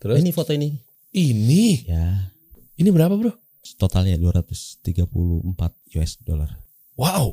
[0.00, 0.72] Terus Ini foto ini.
[1.12, 2.32] ini Ya,
[2.74, 3.32] ini berapa bro?
[3.76, 5.04] totalnya 234
[5.94, 6.56] US dollar.
[6.96, 7.28] Wow.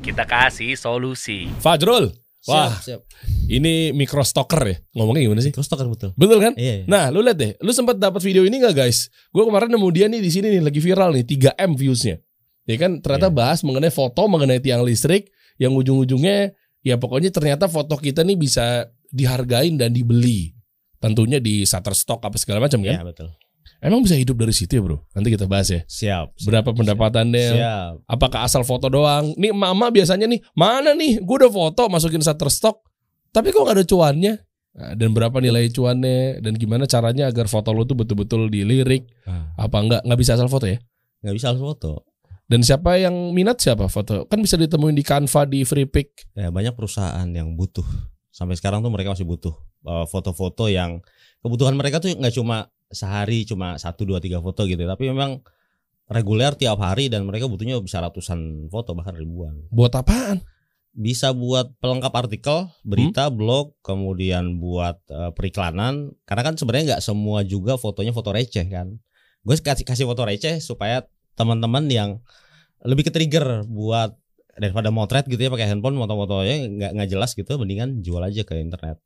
[0.00, 1.48] Kita kasih solusi.
[1.60, 2.12] Fajrul.
[2.44, 3.08] Wah, siap.
[3.48, 4.76] ini micro stalker ya.
[4.92, 5.48] Ngomongnya gimana sih?
[5.48, 6.12] Terus token betul.
[6.12, 6.52] Betul kan?
[6.60, 6.84] Iya.
[6.84, 9.08] Nah, lu lihat deh, lu sempat dapat video ini gak guys?
[9.32, 12.20] Gue kemarin nemu dia nih di sini nih lagi viral nih, 3M viewsnya.
[12.68, 13.36] Ya kan ternyata Iya.
[13.36, 18.88] bahas mengenai foto mengenai tiang listrik yang ujung-ujungnya ya pokoknya ternyata foto kita nih bisa
[19.08, 20.53] dihargain dan dibeli.
[21.04, 22.96] Tentunya di Shutterstock apa segala macam kan?
[22.96, 23.28] Iya, betul.
[23.84, 25.04] Emang bisa hidup dari situ ya, Bro?
[25.12, 25.84] Nanti kita bahas ya.
[25.84, 26.40] Siap.
[26.40, 27.48] siap, Berapa pendapatannya?
[27.52, 27.92] Siap.
[28.08, 29.36] Apakah asal foto doang?
[29.36, 31.20] Nih mama biasanya nih, mana nih?
[31.20, 32.80] Gue udah foto masukin Shutterstock,
[33.28, 34.40] tapi kok gak ada cuannya?
[34.74, 36.40] Nah, dan berapa nilai cuannya?
[36.40, 39.04] Dan gimana caranya agar foto lu tuh betul-betul dilirik?
[39.28, 40.00] Ah, Apa enggak?
[40.08, 40.80] Nggak bisa asal foto ya?
[41.24, 41.92] nggak bisa langsung foto.
[42.44, 44.28] Dan siapa yang minat siapa foto?
[44.28, 46.36] Kan bisa ditemuin di Canva, di FreePic.
[46.36, 47.84] Ya, banyak perusahaan yang butuh.
[48.28, 51.04] Sampai sekarang tuh mereka masih butuh uh, foto-foto yang
[51.44, 55.44] kebutuhan mereka tuh nggak cuma sehari cuma satu dua tiga foto gitu, tapi memang
[56.08, 59.64] reguler tiap hari dan mereka butuhnya bisa ratusan foto bahkan ribuan.
[59.72, 60.44] Buat apaan?
[60.94, 66.14] Bisa buat pelengkap artikel, berita, blog, kemudian buat uh, periklanan.
[66.22, 68.94] Karena kan sebenarnya nggak semua juga fotonya foto receh kan.
[69.42, 71.02] Gue kasih kasih foto receh supaya
[71.34, 72.10] teman-teman yang
[72.86, 74.14] lebih ke trigger buat
[74.54, 78.54] daripada motret gitu ya pakai handphone foto-fotonya nggak nggak jelas gitu mendingan jual aja ke
[78.62, 79.02] internet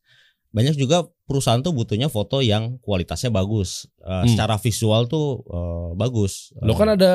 [0.48, 4.26] banyak juga perusahaan tuh butuhnya foto yang kualitasnya bagus Eh, Hmm.
[4.26, 7.12] secara visual tuh eh, bagus Lo kan ada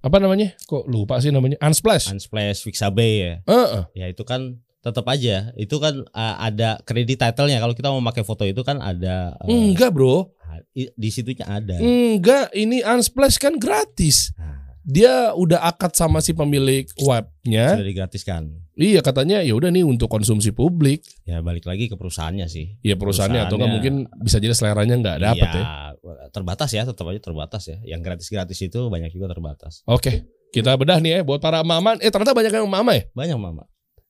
[0.00, 0.52] apa namanya?
[0.62, 1.56] Kok lupa sih namanya?
[1.58, 2.08] Unsplash.
[2.08, 3.82] Unsplash Fixabe ya Heeh.
[3.94, 8.20] ya itu kan tetap aja itu kan eh, ada kredit titlenya kalau kita mau pakai
[8.20, 10.32] foto itu kan ada eh, Enggak, Bro.
[10.72, 14.32] i- di situnya ada Enggak, ini Unsplash kan gratis.
[14.34, 17.72] Nah, Dia udah akad sama si pemilik webnya.
[17.72, 18.42] sudah digratiskan
[18.74, 21.06] Iya katanya ya udah nih untuk konsumsi publik.
[21.22, 25.18] ya balik lagi ke perusahaannya sih Ya perusahaannya atau nggak mungkin bisa jadi seleranya nggak
[25.20, 25.62] dapet ya.
[25.62, 30.74] Iya, terbatas ya tetap aja terbatas ya yang gratis-gratis itu banyak juga terbatas Oke, kita
[30.74, 31.94] bedah nih ya buat para mama.
[31.98, 33.06] Eh ternyata banyak yang mama ya.
[33.10, 33.64] banyak mama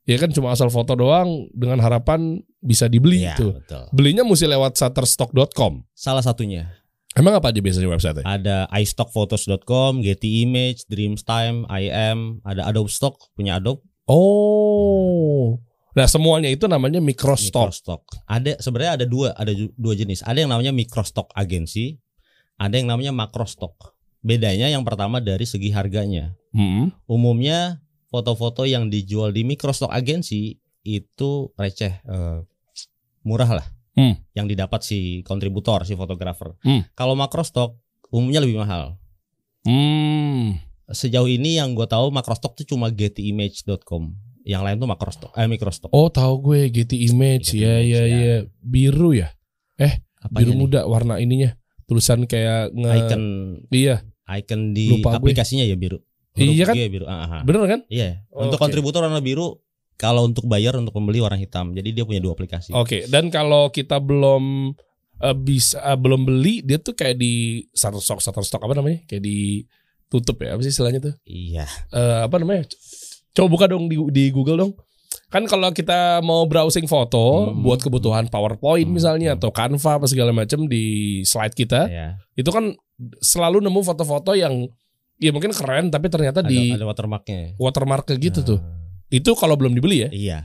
[0.05, 3.57] Ya kan cuma asal foto doang dengan harapan bisa dibeli Iya, tuh.
[3.57, 5.85] betul Belinya mesti lewat shutterstock.com.
[5.93, 6.73] salah satunya
[7.15, 13.57] Emang apa aja biasanya website ada iStockPhotos.com, Getty Image, Dreamstime, IM, ada Adobe Stock punya
[13.57, 15.57] Adobe, Oh.
[15.95, 17.71] Nah semuanya itu namanya microstock.
[17.71, 18.03] Microstock.
[18.27, 20.27] Ada sebenarnya ada dua, ada dua jenis.
[20.27, 22.03] Ada yang namanya Microstock Agency,
[22.59, 23.95] ada yang namanya Macrostock.
[24.25, 26.35] Bedanya yang pertama dari segi harganya.
[26.51, 26.91] Hmm.
[27.07, 27.79] Umumnya
[28.11, 32.39] foto-foto yang dijual di Microstock Agency itu receh, eh,
[33.23, 33.67] murah lah.
[33.95, 34.19] Hmm.
[34.35, 36.59] Yang didapat si kontributor, si fotografer.
[36.67, 36.83] Hmm.
[36.99, 37.79] Kalau Macrostock
[38.11, 38.99] umumnya lebih mahal.
[39.63, 40.59] Hmm.
[40.95, 44.15] Sejauh ini yang gue tahu Macrostock tuh cuma gettyimage.com.
[44.45, 45.89] Yang lain tuh Macrostock, eh Microstock.
[45.91, 48.17] Oh tahu gue Getty Image Getty ya Image, ya ya.
[48.21, 49.29] ya biru ya
[50.25, 50.61] Apanya biru nih?
[50.61, 51.53] muda warna ininya
[51.85, 53.23] tulisan kayak nge Icon
[53.69, 55.29] iya icon di Lupa gue.
[55.33, 56.01] aplikasinya ya biru.
[56.35, 56.75] Iya kan?
[56.75, 57.05] G biru.
[57.07, 57.43] Ah, ah, ah.
[57.45, 57.81] bener kan?
[57.87, 58.25] Iya.
[58.33, 58.65] Oh, Untuk oke.
[58.67, 59.61] kontributor warna biru,
[59.95, 61.71] kalau untuk bayar untuk pembeli warna hitam.
[61.77, 62.73] Jadi dia punya dua aplikasi.
[62.75, 64.75] Oke dan kalau kita belum
[65.21, 69.23] eh, bisa eh, belum beli dia tuh kayak di Shutterstock Shutterstock apa namanya kayak
[70.17, 71.67] ditutup ya apa sih istilahnya tuh Iya.
[71.91, 72.71] Eh, apa namanya
[73.31, 74.73] coba buka dong di, di Google dong
[75.27, 77.61] kan kalau kita mau browsing foto Hmm.
[77.61, 79.39] buat kebutuhan PowerPoint Hmm, misalnya hmm.
[79.39, 80.85] atau Canva apa segala macam di
[81.23, 82.09] slide kita Iya.
[82.35, 82.71] itu kan
[83.19, 84.71] selalu nemu foto-foto yang
[85.19, 87.59] ya mungkin keren tapi ternyata Ada, di ada watermarknya.
[87.59, 88.59] watermark gitu tuh.
[88.59, 90.11] Ah, Itu kalau belum dibeli ya.
[90.11, 90.39] Iya.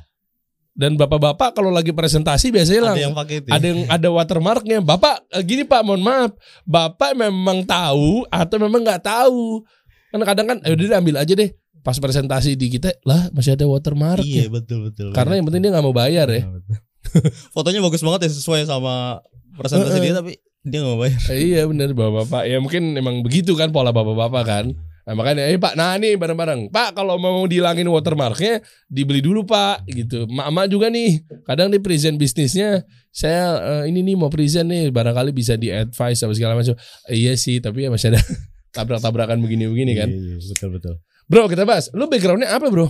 [0.80, 3.50] Dan bapak-bapak kalau lagi presentasi biasanya lang Ada yang pakai itu.
[3.52, 4.80] ada yang ada watermarknya.
[4.80, 6.32] Bapak eh, gini Pak, mohon maaf.
[6.64, 9.68] Bapak memang tahu atau memang nggak tahu.
[10.16, 11.52] Kan kadang kan eh udah deh, ambil aja deh.
[11.84, 14.44] Pas presentasi di kita lah masih ada Iya watermarknya.
[14.48, 15.12] betul betul.
[15.12, 16.48] Karena yang penting dia nggak mau bayar ya.
[16.48, 16.80] Betul.
[17.56, 19.20] Fotonya bagus banget ya sesuai sama
[19.60, 21.20] presentasi dia tapi dia nggak mau bayar.
[21.28, 22.48] Iya bener bapak-bapak.
[22.48, 24.66] Ya mungkin emang begitu kan pola bapak-bapak kan.
[25.10, 26.70] Nah, makanya, eh Pak, nah nih bareng-bareng.
[26.70, 30.30] Pak, kalau mau dihilangin watermarknya, dibeli dulu Pak, gitu.
[30.30, 35.34] Mak-mak juga nih, kadang di present bisnisnya, saya eh, ini nih mau present nih, barangkali
[35.34, 36.78] bisa di advice apa segala macam.
[37.10, 38.22] Eh, iya sih, tapi ya masih ada
[38.78, 40.14] tabrak-tabrakan begini-begini kan.
[40.14, 40.96] Iya, iya, betul betul.
[41.26, 41.90] Bro, kita bahas.
[41.98, 42.86] Lu backgroundnya apa bro?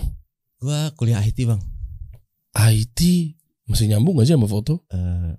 [0.60, 1.60] Gua kuliah IT bang.
[2.52, 3.00] IT.
[3.64, 4.84] Masih nyambung gak sih sama foto?
[4.92, 5.32] Eh,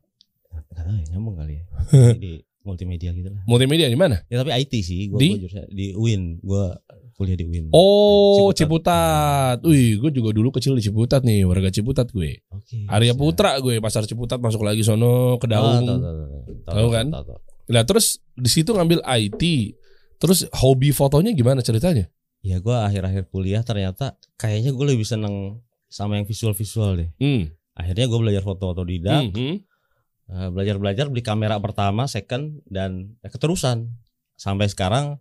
[0.74, 1.64] tahu ya nyambung kali ya.
[2.26, 3.42] di multimedia gitu lah.
[3.46, 4.22] Multimedia di mana?
[4.28, 5.10] Ya tapi IT sih.
[5.10, 5.30] Gua, Di?
[5.34, 6.22] gua jurusan di UIN.
[6.40, 6.78] Gua
[7.14, 7.70] kuliah di UIN.
[7.72, 9.62] Oh, Ciputat.
[9.62, 9.70] Ciputat.
[9.70, 12.42] Wih, gue juga dulu kecil di Ciputat nih, warga Ciputat gue.
[12.50, 12.86] Oke.
[12.90, 13.22] Arya siap.
[13.22, 15.86] Putra gue pasar Ciputat masuk lagi sono ke Oh, Daung.
[15.86, 15.98] tahu,
[16.66, 17.06] tahu, kan?
[17.14, 17.40] tahu, tahu.
[17.72, 19.42] Nah terus di situ ngambil IT.
[20.18, 22.06] Terus hobi fotonya gimana ceritanya?
[22.42, 27.10] Ya gua akhir-akhir kuliah ternyata kayaknya gue lebih seneng sama yang visual-visual deh.
[27.22, 27.54] Hmm.
[27.78, 29.30] Akhirnya gue belajar foto otodidak.
[29.34, 29.62] Hmm.
[29.62, 29.62] Eh,
[30.32, 33.92] belajar-belajar beli kamera pertama, second dan ya keterusan
[34.36, 35.20] sampai sekarang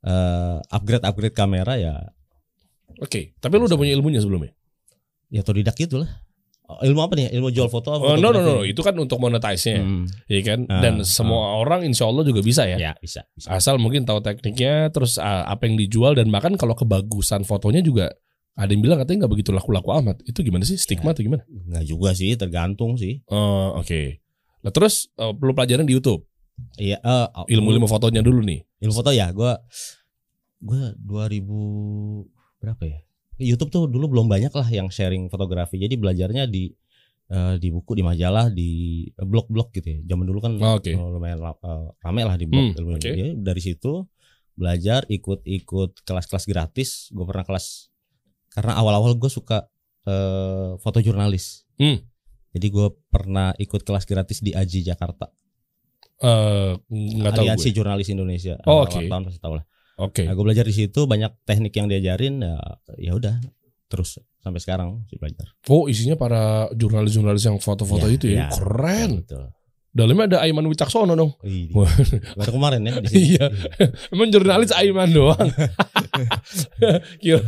[0.00, 1.94] eh, upgrade-upgrade kamera ya
[3.02, 4.54] Oke, tapi lu udah punya ilmunya sebelumnya?
[5.26, 6.06] ya otodidak gitu lah.
[6.64, 7.28] Oh, Ilmu apa nih?
[7.36, 8.00] Ilmu jual foto apa?
[8.00, 10.64] Oh, no, no, no, itu kan untuk monetize-nya, Hmm, ya kan?
[10.70, 12.80] Ah, Dan semua orang insya Allah juga bisa ya.
[12.80, 13.52] ya bisa, bisa.
[13.52, 18.14] Asal mungkin tahu tekniknya, terus ah, apa yang dijual dan bahkan kalau kebagusan fotonya juga
[18.56, 20.22] ada yang bilang katanya nggak begitu laku-laku amat.
[20.24, 21.42] Itu gimana sih stigma atau gimana?
[21.50, 23.20] Nggak juga sih, tergantung sih.
[23.28, 24.23] Oh, oke.
[24.64, 26.24] Nah, terus eh, perlu pelajaran di YouTube.
[26.80, 28.64] Iya, eh, Ilmu-ilmu fotonya dulu nih.
[28.80, 29.56] ilmu foto ya gua
[30.60, 31.44] gua 2000
[32.60, 32.98] berapa ya
[33.36, 36.70] YouTube tuh dulu belum banyak lah yang sharing fotografi jadi belajarnya di
[37.28, 38.70] eh, di buku di majalah di
[39.16, 40.92] blog-blog gitu ya zaman dulu kan Oh, Oke.
[40.92, 43.04] eh, lumayan eh, rame lah di blog Hmm, ilmu oke.
[43.04, 44.04] Jadi dari situ
[44.54, 47.90] belajar ikut-ikut kelas-kelas gratis gue pernah kelas
[48.54, 49.66] karena awal-awal gue suka
[50.06, 51.98] eh, foto jurnalis Hmm.
[52.54, 55.28] Jadi gue pernah ikut kelas gratis di Aji Jakarta
[56.14, 57.76] Eh, tahu Aliansi gue.
[57.76, 58.96] Jurnalis Indonesia Oh, oke.
[58.96, 60.22] wartawan pasti tahu lah Oke.
[60.22, 62.58] Nah, gue belajar di situ banyak teknik yang diajarin ya
[62.96, 63.38] ya udah
[63.86, 65.54] terus sampai sekarang sih belajar.
[65.66, 68.36] Oh, isinya para jurnalis-jurnalis yang foto-foto Ya, itu ya.
[68.36, 68.46] ya.
[68.50, 69.22] Keren.
[69.22, 69.54] Betul.
[69.90, 71.38] Dalamnya ada Aiman Wicaksono dong.
[71.70, 71.86] Wah.
[72.38, 73.22] baru kemarin ya di sini.
[73.38, 73.46] Iya.
[74.10, 75.38] Emang jurnalis Aiman doang.
[77.22, 77.42] Gila.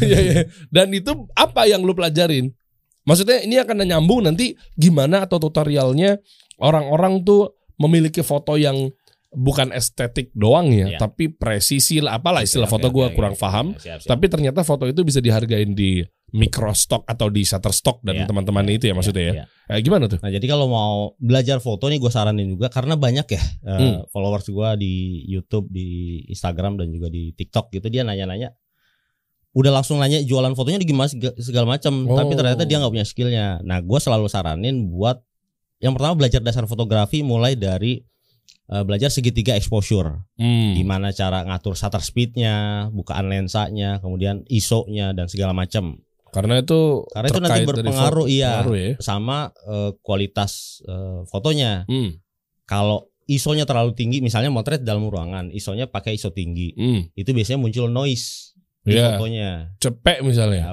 [0.00, 0.40] Iya, iya.
[0.68, 2.52] Dan itu apa yang lu pelajarin?
[3.02, 6.20] Maksudnya ini akan nyambung nanti gimana atau tutorialnya
[6.56, 8.92] orang-orang tuh memiliki foto yang
[9.30, 10.98] bukan estetik doang ya, Iya.
[10.98, 13.40] tapi presisi lah apalah istilah Oke, foto oke, kurang oke.
[13.40, 13.66] paham.
[13.78, 14.10] Ya, siap, siap.
[14.10, 18.74] Tapi ternyata foto itu bisa dihargain di microstock atau di shutterstock dan Iya, teman-teman iya,
[18.74, 19.34] itu ya maksudnya ya.
[19.34, 19.44] iya.
[19.68, 20.18] Eh, gimana tuh?
[20.18, 23.98] Nah jadi kalau mau belajar foto nih gue saranin juga karena banyak ya eh, Hmm.
[24.08, 24.94] followers gue di
[25.26, 25.88] YouTube, di
[26.26, 28.50] Instagram dan juga di TikTok gitu dia nanya-nanya.
[29.50, 32.14] Udah langsung nanya jualan fotonya di gimana sega- segala macam, Oh.
[32.14, 33.46] tapi ternyata dia nggak punya skillnya.
[33.60, 35.18] Nah gue selalu saranin buat
[35.78, 37.98] yang pertama belajar dasar fotografi mulai dari
[38.66, 40.22] eh, belajar segitiga exposure.
[40.38, 40.78] Hmm.
[40.78, 45.98] gimana cara ngatur shutter speednya, bukaan lensanya, kemudian ISO-nya dan segala macam.
[46.30, 48.62] Karena itu Karena itu nanti berpengaruh, foto- iya.
[48.62, 48.90] pengaruh ya.
[49.02, 51.82] Sama eh, kualitas eh, fotonya.
[51.84, 52.22] Hmm.
[52.62, 57.10] Kalau ISO-nya terlalu tinggi, misalnya motret dalam ruangan, ISO-nya pakai ISO tinggi, Hmm.
[57.12, 58.54] itu biasanya muncul noise
[58.90, 59.08] di Iya.
[59.14, 59.50] fotonya.
[59.78, 60.62] Cepek misalnya.
[60.64, 60.72] Ya,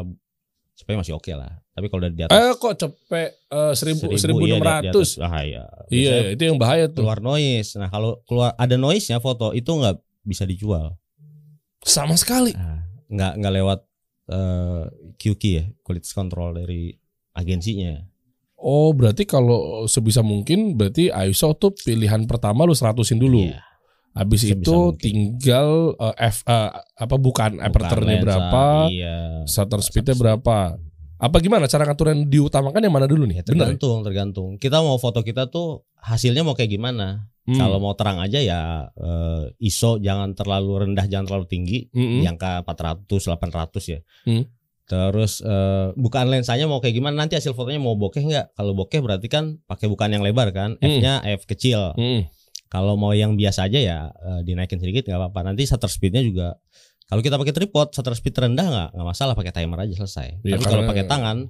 [0.74, 1.62] supaya masih oke lah.
[1.72, 5.10] Tapi kalau udah di atas Eh kok cepek eh, seribu seribu enam iya, di ratus?
[5.16, 5.64] bahaya.
[5.88, 6.96] Iya, Biasanya itu yang bahaya tuh.
[7.00, 7.70] keluar noise.
[7.76, 10.98] Nah kalau keluar ada noise-nya foto itu nggak bisa dijual.
[11.80, 12.52] Sama sekali.
[12.52, 13.80] Nah, nggak nggak lewat
[14.28, 14.84] eh,
[15.16, 16.92] QQ ya quality control dari
[17.32, 18.02] agensinya
[18.58, 23.46] Oh, berarti kalau sebisa mungkin berarti ISO tuh pilihan pertama lu seratusin dulu.
[23.46, 23.62] Iya.
[24.18, 24.98] Habis itu mungkin.
[24.98, 30.76] tinggal eh, F eh, apa bukan aperture-nya berapa, iya shutter speed-nya berapa.
[31.18, 33.42] Apa gimana cara ngatur yang diutamakan yang mana dulu nih?
[33.42, 33.50] ya, Bener.
[33.50, 33.58] ya?
[33.74, 37.56] tergantung tergantung kita mau foto kita tuh hasilnya mau kayak gimana Hmm.
[37.56, 38.62] kalau mau terang aja ya
[38.94, 42.20] eh, ISO jangan terlalu rendah jangan terlalu tinggi Mm-mm.
[42.20, 44.44] di angka 400 800 ya Hmm.
[44.84, 49.00] terus eh, bukaan lensanya mau kayak gimana nanti hasil fotonya mau bokeh nggak kalau bokeh
[49.00, 50.92] berarti kan pakai bukaan yang lebar kan Hmm.
[50.92, 52.28] f-nya f kecil Mm-mm.
[52.68, 55.52] Kalau mau yang biasa aja ya eh, dinaikin sedikit nggak apa-apa.
[55.52, 56.60] Nanti shutter speednya juga
[57.08, 60.44] kalau kita pakai tripod shutter speed rendah nggak nggak masalah pakai timer aja selesai.
[60.44, 61.48] Iya, Tapi kalau pakai tangan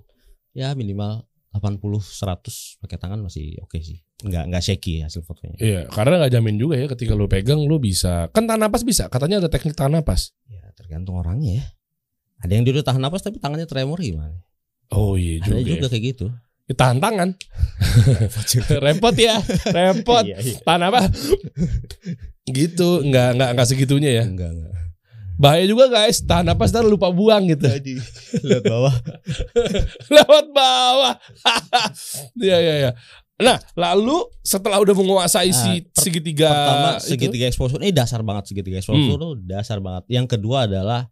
[0.54, 1.25] ya minimal
[1.58, 4.06] 80 100 pakai tangan masih oke sih.
[4.22, 5.58] Nggak nggak shaky hasil fotonya.
[5.58, 8.30] Iya, karena nggak jamin juga ya ketika lu pegang lu bisa.
[8.30, 9.09] Kan tahan napas bisa.
[9.09, 10.38] Katanya ada teknik tahan napas.
[10.45, 11.66] Ya tergantung orangnya ya.
[12.45, 14.38] Ada yang dia udah tahan napas tapi tangannya tremor gimana?
[14.94, 15.57] Oh iya juga.
[15.57, 15.69] Ada ya.
[15.74, 16.26] juga kayak gitu.
[16.68, 17.30] Ya, tahan tangan.
[18.78, 20.24] repot ya, repot.
[20.24, 20.56] Iya, iya.
[20.59, 21.00] Tahan apa?
[22.47, 24.24] gitu, nggak nggak nggak segitunya ya.
[24.24, 24.74] Enggak enggak.
[25.38, 27.69] Bahaya juga guys, tahan napas ntar lupa buang gitu.
[28.42, 28.95] Lihat bawah.
[30.16, 31.14] Lewat bawah.
[32.38, 32.92] Iya iya iya.
[33.38, 38.21] Nah, lalu setelah udah menguasai si Ah, per- segitiga Pertama itu- segitiga exposure ini dasar
[38.21, 39.45] banget segitiga exposure Hmm.
[39.45, 40.09] dasar banget.
[40.09, 41.06] Yang kedua adalah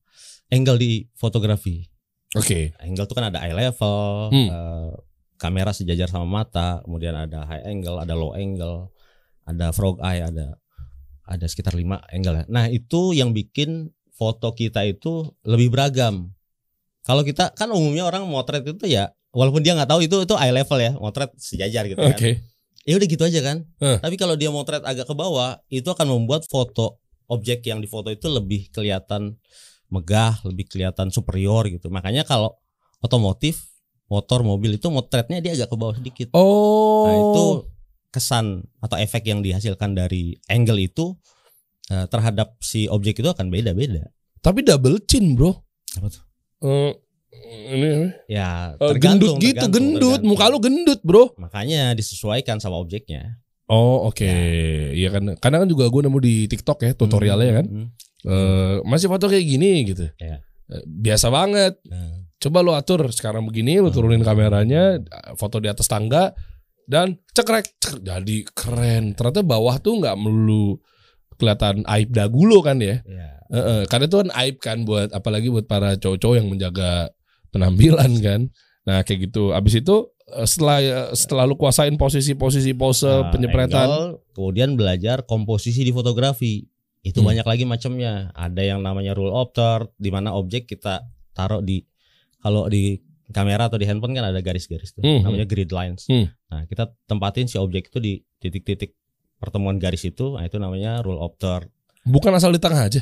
[0.50, 1.86] angle di fotografi.
[2.34, 2.74] Oke.
[2.82, 4.48] Angle tuh kan ada eye level, Hmm.
[4.50, 4.92] eh,
[5.36, 8.92] kamera sejajar sama mata, kemudian ada high angle, ada low angle,
[9.46, 10.56] ada frog eye, ada
[11.26, 12.46] ada sekitar 5 angle ya.
[12.48, 16.32] Nah, itu yang bikin foto kita itu lebih beragam.
[17.06, 20.54] Kalau kita kan umumnya orang motret itu ya walaupun dia nggak tahu itu itu eye
[20.54, 22.14] level ya, motret sejajar gitu Oke.
[22.14, 22.54] kan.
[22.86, 23.58] Ya udah gitu aja kan.
[23.82, 23.98] Eh.
[23.98, 28.30] Tapi kalau dia motret agak ke bawah, itu akan membuat foto objek yang difoto itu
[28.30, 29.42] lebih kelihatan
[29.90, 31.90] megah, lebih kelihatan superior gitu.
[31.90, 32.54] Makanya kalau
[33.02, 33.75] otomotif,
[34.06, 36.28] motor, mobil itu motretnya dia agak ke bawah sedikit.
[36.34, 37.06] Oh.
[37.06, 37.46] Nah, itu
[38.10, 38.46] kesan
[38.80, 41.18] atau efek yang dihasilkan dari angle itu
[41.90, 44.08] eh, terhadap si objek itu akan beda-beda.
[44.40, 45.58] Tapi double chin, Bro.
[45.98, 46.24] Apa tuh?
[46.64, 46.94] Eh,
[47.46, 50.02] Ini Ya eh, tergantung, gendut gitu, tergantung, gendut.
[50.24, 50.30] tergantung.
[50.32, 51.24] Muka lu gendut, Bro.
[51.36, 53.38] Makanya disesuaikan sama objeknya.
[53.66, 54.26] Oh, oke.
[54.94, 55.36] Iya kan.
[55.38, 57.68] Kadang kan juga gue nemu di TikTok ya tutorialnya kan.
[57.68, 57.88] Hmm,
[58.26, 60.10] Eh, masih foto kayak gini gitu.
[60.18, 60.42] Iya.
[60.66, 61.78] Eh, Biasa banget.
[61.86, 65.00] Nah, Coba lu atur sekarang begini, lu turunin kameranya,
[65.40, 66.36] foto di atas tangga
[66.86, 69.18] dan cekrek, cek, jadi keren.
[69.18, 70.78] Ternyata bawah tuh nggak melulu
[71.36, 73.02] kelihatan aib dagu lo kan ya.
[73.04, 73.28] ya.
[73.52, 77.12] Eh, eh, karena itu kan aib kan buat apalagi buat para cowok-cowok yang menjaga
[77.52, 78.42] penampilan kan.
[78.86, 79.52] Nah kayak gitu.
[79.56, 79.96] Abis itu
[80.32, 80.78] eh, setelah
[81.16, 86.68] setelah lu kuasain posisi-posisi pose Nah, penyepretan, angle, kemudian belajar komposisi di fotografi.
[87.06, 87.34] Itu Hmm.
[87.34, 88.34] banyak lagi macamnya.
[88.34, 91.06] Ada yang namanya rule of third di mana objek kita
[91.38, 91.86] taruh di
[92.46, 95.02] kalau di kamera atau di handphone kan ada garis-garis tuh.
[95.02, 96.06] Hmm, Namanya grid lines.
[96.06, 96.30] Hmm.
[96.46, 98.94] Nah, kita tempatin si objek itu di titik-titik
[99.36, 100.38] pertemuan garis itu.
[100.38, 101.66] Nah, itu namanya rule of third.
[102.06, 103.02] bukan asal di tengah aja.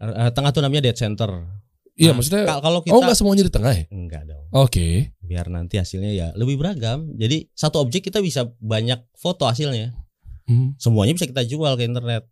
[0.00, 1.28] Eh, tengah tuh namanya dead center.
[1.92, 2.48] Iya Nah, maksudnya.
[2.48, 3.84] Ka- kalau kita Oh nggak semuanya di tengah ya?
[3.90, 4.48] enggak dong.
[4.50, 5.12] Oke.
[5.20, 7.12] Biar nanti hasilnya ya lebih beragam.
[7.14, 9.92] Jadi satu objek kita bisa banyak foto hasilnya.
[10.48, 10.72] Hmm.
[10.74, 12.24] Semuanya bisa kita jual ke internet.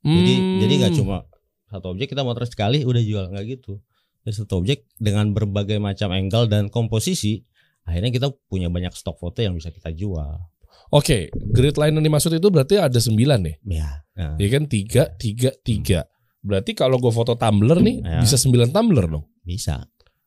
[0.00, 0.58] Jadi Hmm.
[0.60, 1.26] jadi nggak cuma
[1.66, 3.82] satu objek kita motret sekali udah jual nggak gitu.
[4.24, 7.44] Jadi satu objek dengan berbagai macam angle dan komposisi
[7.84, 10.40] akhirnya kita punya banyak stok foto yang bisa kita jual.
[10.88, 13.56] Oke, grid line yang dimaksud itu berarti ada sembilan nih.
[13.68, 14.00] Ya.
[14.16, 16.08] Nah, Ya kan tiga, tiga, tiga.
[16.40, 18.20] Berarti kalau gue foto tumbler nih Ya.
[18.20, 19.24] bisa sembilan tumbler dong.
[19.40, 19.84] bisa.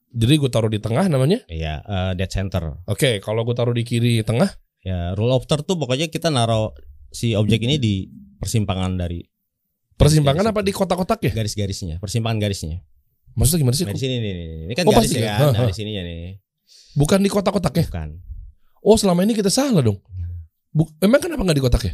[0.08, 1.42] Jadi gue taruh di tengah namanya.
[1.46, 2.86] Iya, eh, dead center.
[2.86, 4.50] Oke, kalau gue taruh di kiri tengah,
[4.82, 6.72] Ya, rule of third tuh pokoknya kita naruh
[7.12, 8.08] si objek ini di
[8.40, 9.20] persimpangan dari
[9.98, 11.32] persimpangan Garis apa di kotak-kotak ya?
[11.34, 12.86] garis-garisnya, persimpangan garisnya.
[13.38, 13.86] Maksudnya gimana sih?
[13.86, 14.34] Nah, di sini nih.
[14.66, 15.54] Ini kan Oh, garis pasti ya kan?
[15.54, 15.70] Ha, ha.
[15.70, 16.42] di sininya nih.
[16.94, 17.86] Bukan di kotak-kotaknya.
[17.86, 18.10] Bukan.
[18.82, 20.02] Oh, selama ini kita salah dong.
[20.70, 21.94] Bu- Emang kenapa nggak di kotak ya?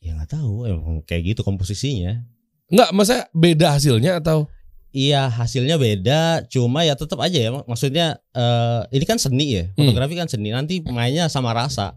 [0.00, 2.24] Ya nggak tahu, emang kayak gitu komposisinya.
[2.66, 4.48] Nggak, masa beda hasilnya atau?
[4.90, 7.50] Iya hasilnya beda, cuma ya tetap aja ya.
[7.50, 10.50] mak- Maksudnya eh, ini kan seni ya, fotografi kan seni.
[10.50, 11.94] Nanti mainnya sama rasa.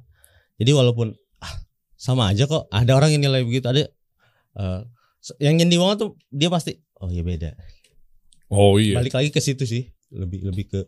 [0.59, 1.09] Jadi walaupun
[1.39, 1.53] ah,
[1.95, 2.67] sama aja kok.
[2.67, 3.87] Ada orang yang nilai begitu, ada
[5.19, 7.55] se- yang nyendiri banget tuh dia pasti oh ya beda.
[8.53, 8.95] Oh iya.
[8.95, 10.79] Balik lagi ke situ sih, lebih lebih ke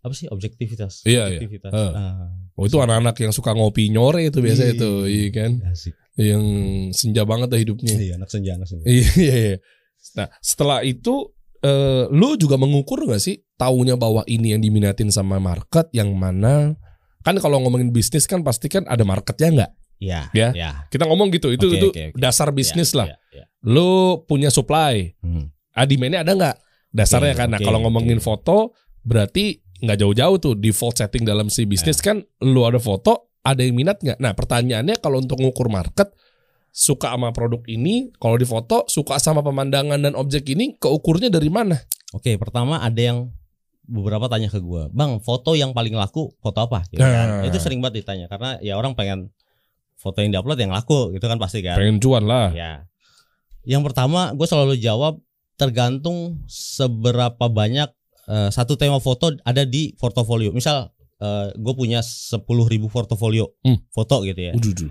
[0.00, 1.04] apa sih objektivitas.
[1.04, 1.38] Iya, iya.
[1.38, 1.70] objektivitas.
[1.70, 1.92] Eh.
[1.92, 4.72] Ah, Oh itu anak-anak yang suka ngopi nyore itu biasa Iya.
[4.74, 5.50] itu, iya kan?
[5.68, 5.92] asik.
[6.16, 6.44] Yang
[6.92, 7.92] senja banget dah hidupnya.
[7.94, 8.84] Iya, anak senja, anak senja.
[8.84, 9.34] Iya iya.
[9.36, 9.56] iya.
[10.16, 11.28] Nah setelah itu
[11.60, 16.72] eh, lu juga mengukur gak sih taunya bahwa ini yang diminatin sama market yang mana?
[17.20, 19.70] Kan kalau ngomongin bisnis kan pasti kan ada marketnya nggak?
[20.00, 20.48] Iya, Ya.
[20.56, 20.70] ya.
[20.88, 22.16] Kita ngomong gitu itu Oke, itu oke, oke.
[22.16, 23.06] dasar bisnis Iya, lah.
[23.12, 23.44] iya, iya.
[23.60, 23.90] Lu
[24.24, 25.52] punya supply, Hmm.
[25.70, 26.56] ah demandnya ada nggak?
[26.90, 27.48] Dasarnya Oke, kan.
[27.50, 28.24] Nah oke, kalau ngomongin oke.
[28.24, 32.12] foto berarti nggak jauh-jauh tuh default setting dalam si bisnis Ya.
[32.12, 34.18] kan lu ada foto ada yang minat nggak?
[34.20, 36.12] Nah pertanyaannya kalau untuk ngukur market
[36.70, 41.48] suka sama produk ini kalau di foto suka sama pemandangan dan objek ini keukurnya dari
[41.48, 41.80] mana?
[42.12, 43.30] Oke, pertama ada yang
[43.82, 46.86] beberapa tanya ke gua, bang, foto yang paling laku foto apa?
[46.90, 47.10] Gitu Nah.
[47.10, 47.28] kan.
[47.48, 49.34] Itu sering banget ditanya karena ya orang pengen
[49.98, 51.74] foto yang diupload yang laku, gitu kan pasti kan.
[51.74, 52.54] Pengen cuan lah.
[52.54, 52.86] Ya.
[53.64, 55.18] Yang pertama, gue selalu jawab
[55.60, 57.92] tergantung seberapa banyak
[58.26, 60.48] eh, satu tema foto ada di portofolio.
[60.50, 60.88] Misal
[61.52, 63.76] gue punya 10.000 ribu portofolio Hmm.
[63.92, 64.56] foto gitu ya.
[64.56, 64.90] Ujuh, ujuh.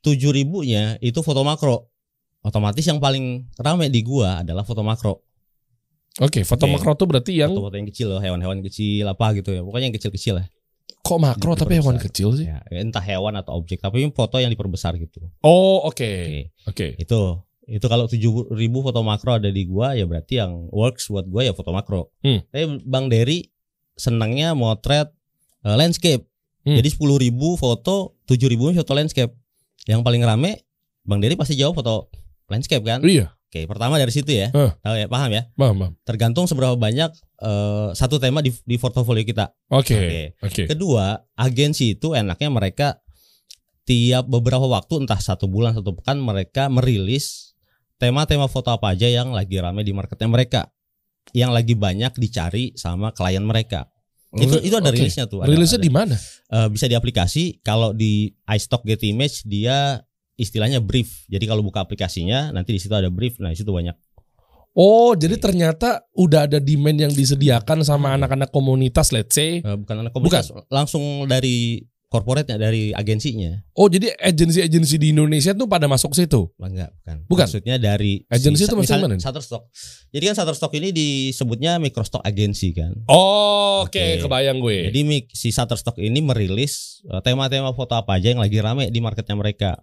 [0.00, 1.92] Tujuh ribunya itu foto makro.
[2.40, 5.20] Otomatis yang paling rame di gua adalah foto makro.
[6.16, 6.72] Oke, foto Oke.
[6.72, 9.60] makro tuh berarti yang Foto-foto yang kecil loh, hewan-hewan kecil apa gitu ya.
[9.60, 10.46] Pokoknya yang kecil-kecil lah.
[11.04, 11.60] kok makro Diperbesar.
[11.60, 12.46] tapi hewan kecil sih?
[12.48, 15.20] Ya, entah hewan atau objek, tapi foto yang diperbesar gitu.
[15.44, 15.92] Oh, oke.
[15.92, 16.50] Oke.
[16.66, 16.86] Oke.
[16.96, 21.42] Itu itu kalau 7000 foto makro ada di gua ya berarti yang works buat gua
[21.42, 22.14] ya foto makro.
[22.22, 22.46] Hmm.
[22.50, 23.50] Tapi Bang Dery
[23.98, 25.10] senangnya motret
[25.66, 26.22] eh, landscape.
[26.66, 26.78] Hmm.
[26.82, 29.32] Jadi 10.000 foto, 7.000 foto landscape.
[29.86, 30.66] Yang paling rame
[31.06, 32.10] Bang Dery pasti jawab foto
[32.50, 33.02] landscape kan?
[33.06, 34.50] Iya, Oke, pertama dari situ ya.
[34.50, 34.74] Huh.
[34.82, 35.46] Tahu ya, paham ya?
[35.54, 35.92] paham, paham.
[36.02, 39.54] Tergantung seberapa banyak eh, satu tema di, di portofolio kita.
[39.70, 40.34] Oke.
[40.42, 40.66] Oke.
[40.66, 42.88] Kedua, agensi itu enaknya mereka
[43.86, 47.45] tiap beberapa waktu entah satu bulan satu pekan mereka merilis
[47.96, 50.60] tema-tema foto apa aja yang lagi rame di marketnya mereka,
[51.32, 53.88] yang lagi banyak dicari sama klien mereka.
[54.36, 55.00] Itu itu ada Oke.
[55.00, 55.40] rilisnya tuh.
[55.40, 56.12] ada- Rilisnya di mana?
[56.52, 57.62] Eh, bisa di aplikasi.
[57.64, 60.04] Kalau di iStock Get Image dia
[60.36, 61.24] istilahnya brief.
[61.26, 63.40] Jadi kalau buka aplikasinya nanti di situ ada brief.
[63.40, 63.96] Nah, di situ banyak.
[64.76, 65.48] Oh, jadi Oke.
[65.48, 69.64] ternyata udah ada demand yang disediakan sama anak-anak komunitas, let's say.
[69.64, 73.50] Eh, bukan anak komunitas, langsung dari corporate dari agensinya.
[73.74, 76.46] Oh, jadi agensi-agensi di Indonesia tuh pada masuk situ.
[76.56, 77.16] Enggak, bukan.
[77.26, 77.46] Bukan?
[77.50, 79.18] Maksudnya dari Agensi itu maksudnya mana?
[79.18, 79.66] Shutterstock.
[80.14, 82.94] Jadi kan Shutterstock ini disebutnya microstock agency kan.
[83.10, 84.22] Oh, oke, Oke.
[84.22, 84.86] kebayang gue.
[84.94, 85.00] Jadi
[85.34, 89.82] si Shutterstock ini merilis eh, tema-tema foto apa aja yang lagi rame di marketnya mereka.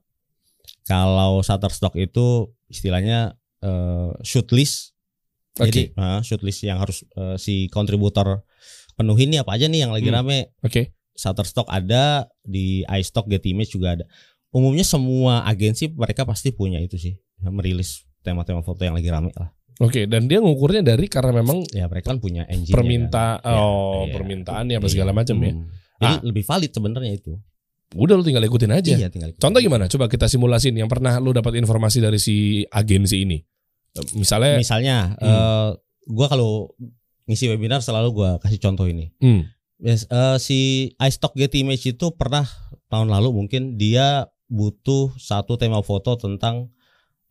[0.87, 4.95] Kalau Shutterstock itu istilahnya eh, shoot list.
[5.59, 5.69] Oke.
[5.69, 8.47] Jadi eh, shoot list yang harus eh, si kontributor
[8.95, 10.23] penuhin nih apa aja nih yang lagi Hmm.
[10.23, 10.55] rame.
[10.63, 10.95] Oke.
[11.13, 14.05] Shutterstock ada, di iStock, Getty Image juga ada.
[14.49, 19.49] Umumnya semua agensi mereka pasti punya itu sih, merilis tema-tema foto yang lagi rame lah.
[19.81, 24.05] Oke, dan dia ngukurnya dari karena memang Ya mereka kan punya engine perminta Ya, oh
[24.05, 24.13] iya.
[24.13, 25.53] permintaannya apa segala macam ya.
[25.97, 26.21] Jadi Ah.
[26.21, 27.33] lebih valid sebenarnya itu.
[27.97, 28.93] Udah lu tinggal ikutin aja.
[28.93, 29.89] Iya, tinggal Contoh gimana?
[29.89, 33.37] Coba kita simulasin yang pernah lu dapat informasi dari si agensi ini.
[34.13, 35.25] Misalnya Misalnya, Hmm.
[35.25, 35.69] eh,
[36.09, 36.73] gua kalau
[37.25, 39.09] ngisi webinar selalu gua kasih contoh ini.
[39.21, 39.41] hmm,
[39.83, 40.59] Yes, eh, si
[40.95, 42.47] iStock Getty Image itu pernah
[42.87, 46.71] tahun lalu mungkin dia butuh satu tema foto tentang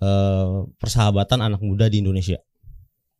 [0.05, 2.37] eh, persahabatan anak muda di Indonesia.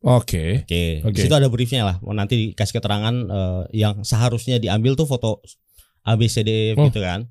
[0.05, 0.67] Oke.
[0.69, 1.17] Oke, Oke.
[1.17, 1.97] di situ ada briefnya lah.
[2.13, 5.41] Nanti dikasih keterangan eh, yang seharusnya diambil tuh foto
[6.05, 6.85] A B C D E F Oh.
[6.93, 7.25] gitu kan.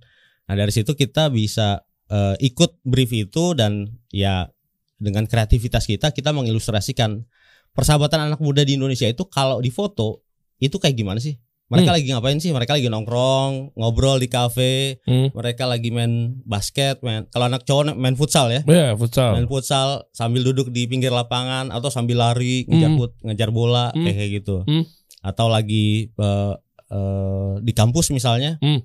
[0.51, 4.51] Nah dari situ kita bisa eh, ikut brief itu dan ya
[4.99, 7.23] dengan kreativitas kita kita mengilustrasikan
[7.71, 10.27] persahabatan anak muda di Indonesia itu kalau di foto
[10.59, 11.39] itu kayak gimana sih?
[11.73, 11.97] Mereka Hmm.
[11.97, 12.53] lagi ngapain sih?
[12.53, 15.33] Mereka lagi nongkrong, ngobrol di kafe, Hmm.
[15.33, 18.61] mereka lagi main basket, main kalau anak cowok main futsal ya.
[18.63, 19.33] Ya, futsal.
[19.33, 23.09] Main futsal sambil duduk di pinggir lapangan atau sambil lari ngejar Hmm.
[23.25, 24.05] ngejar bola Hmm.
[24.05, 24.63] kayak gitu.
[24.63, 24.85] Hmm.
[25.23, 26.55] Atau lagi eh,
[26.87, 28.61] eh, di kampus misalnya.
[28.61, 28.85] Hmm.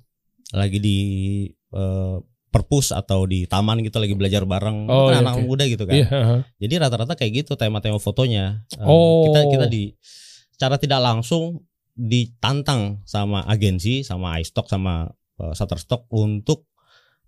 [0.50, 0.98] Lagi di
[1.68, 2.18] eh,
[2.48, 5.44] perpus atau di taman gitu lagi belajar bareng Oh, Kan iya, anak oke.
[5.44, 5.94] muda gitu kan.
[5.94, 6.40] Iya, heeh.
[6.58, 8.64] Jadi rata-rata kayak gitu tema-tema fotonya.
[8.80, 9.28] Oh.
[9.28, 9.92] Kita kita di
[10.50, 11.60] secara tidak langsung
[11.98, 15.10] ditantang sama agensi, sama iStock, sama
[15.42, 16.70] eh, Shutterstock untuk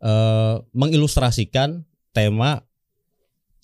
[0.06, 1.84] eh, mengilustrasikan
[2.14, 2.62] tema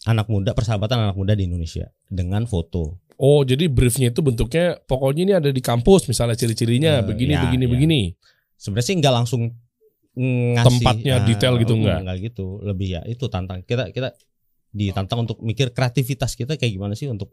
[0.10, 3.02] anak muda persahabatan anak muda di Indonesia dengan foto.
[3.16, 7.42] Oh, jadi briefnya itu bentuknya pokoknya ini ada di kampus misalnya ciri-cirinya Eh, begini ya,
[7.48, 7.72] begini ya.
[7.72, 8.02] begini.
[8.60, 9.42] Sebenarnya sih nggak langsung
[10.16, 12.00] ngasih Tempatnya ah, detail gitu, mm, nggak?
[12.08, 12.46] nggak gitu.
[12.64, 14.16] Lebih ya itu tantang kita kita
[14.76, 17.32] ditantang untuk mikir kreativitas kita kayak gimana sih untuk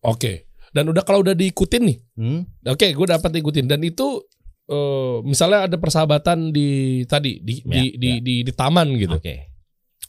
[0.00, 0.48] Oke.
[0.70, 1.98] Dan udah kalau udah diikutin nih.
[2.14, 4.22] hmm, Oke, gue dapat ikutin dan itu
[4.66, 6.68] eh, misalnya ada persahabatan di
[7.04, 8.16] tadi di Ya, di, di, ya.
[8.20, 9.14] di di taman gitu.
[9.14, 9.50] oke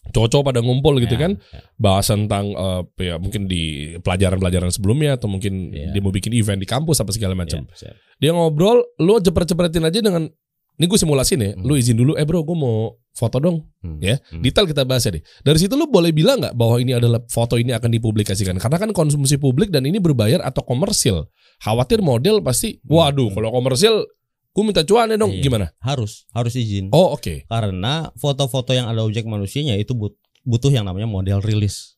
[0.01, 1.31] Cowok-cowok pada ngumpul gitu Ya, kan.
[1.39, 1.61] ya.
[1.75, 3.63] Bahas tentang eh, ya mungkin di
[3.97, 5.89] pelajaran-pelajaran sebelumnya atau mungkin Ya.
[5.89, 7.65] dia mau bikin event di kampus apa segala macam.
[7.71, 7.93] Ya.
[8.17, 10.29] Dia ngobrol, lu cepet-cepetin aja dengan
[10.73, 11.51] ini gue simulasin ya.
[11.53, 11.61] Hmm.
[11.63, 13.67] Lu izin dulu, eh bro, gue mau foto dong.
[13.81, 14.39] Hmm, Ya, hmm.
[14.41, 15.23] Detail kita bahas ya deh.
[15.41, 18.55] Dari situ lu boleh bilang nggak bahwa ini adalah foto ini akan dipublikasikan?
[18.55, 21.27] Karena kan konsumsi publik dan ini berbayar atau komersil.
[21.59, 23.35] Khawatir model pasti, waduh, Hmm.
[23.35, 24.07] kalau komersil,
[24.51, 25.31] gue minta cuan ya dong.
[25.31, 25.43] Iya.
[25.43, 25.67] Gimana?
[25.79, 27.45] harus harus izin Oh oke.
[27.45, 31.95] karena foto-foto yang ada objek manusianya itu but- butuh yang namanya model rilis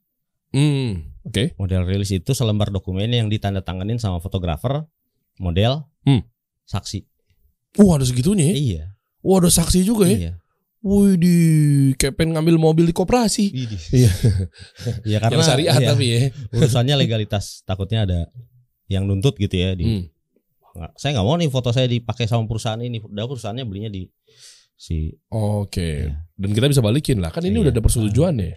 [0.54, 1.16] Hmm.
[1.24, 1.58] Oke.
[1.58, 4.86] model rilis itu selembar dokumen yang ditandatanganin sama fotografer
[5.38, 6.22] model Hmm.
[6.64, 7.08] saksi
[7.76, 8.54] Wah ada segitunya ya?
[8.54, 8.84] iya
[9.26, 10.18] Wah ada saksi juga ya?
[10.20, 10.34] iya
[10.84, 11.36] Wih di
[11.96, 13.48] kayak pengen ngambil mobil di koperasi.
[13.90, 14.12] iya
[15.12, 16.20] ya karena Yang syariah iya, tapi ya.
[16.52, 18.20] urusannya legalitas takutnya ada
[18.88, 20.04] yang nuntut gitu ya di Hmm.
[20.74, 24.10] Nggak- saya nggak mau nih foto saya dipakai sama perusahaan ini udah perusahaannya belinya di
[24.74, 26.04] si Oke.
[26.04, 26.20] Iya.
[26.34, 27.30] Dan kita bisa balikin lah.
[27.30, 27.64] Kan ini Iya.
[27.64, 28.52] udah ada persetujuan ya.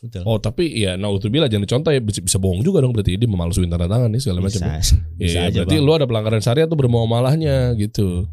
[0.00, 3.14] betul Oh tapi ya nah bila jangan dicontoh ya bisa, bisa bohong juga dong berarti
[3.14, 4.58] dia memalsuin tanda tangan nih segala macam.
[4.58, 4.74] ya.
[4.74, 5.86] bisa, bisa Iya, aja berarti Bang.
[5.86, 8.26] lu ada pelanggaran syariat tuh bermuamalahnya gitu.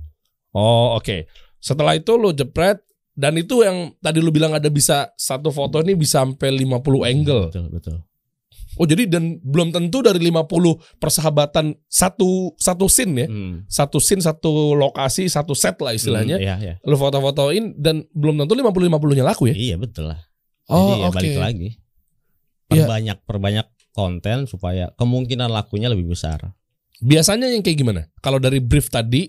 [0.52, 1.30] Oh, oke.
[1.60, 2.82] Setelah itu lu jepret
[3.16, 7.44] dan itu yang tadi lu bilang ada bisa satu foto ini bisa sampai 50 angle.
[7.52, 7.98] betul betul
[8.80, 10.48] Oh, jadi dan belum tentu dari 50
[10.96, 13.28] persahabatan satu satu scene ya.
[13.28, 13.68] Hmm.
[13.68, 16.40] Satu scene, satu lokasi, satu set lah istilahnya.
[16.40, 19.56] Hmm, iya iya Lu foto-fotoin dan belum tentu 50 50-nya laku ya.
[19.60, 20.24] Iya betul lah.
[20.72, 21.16] Oh, Jadi ya oke.
[21.20, 21.70] balik lagi.
[22.72, 22.88] Iya.
[22.88, 26.56] Perbanyak perbanyak konten supaya kemungkinan lakunya lebih besar.
[27.04, 28.02] Biasanya yang kayak gimana?
[28.24, 29.28] Kalau dari brief tadi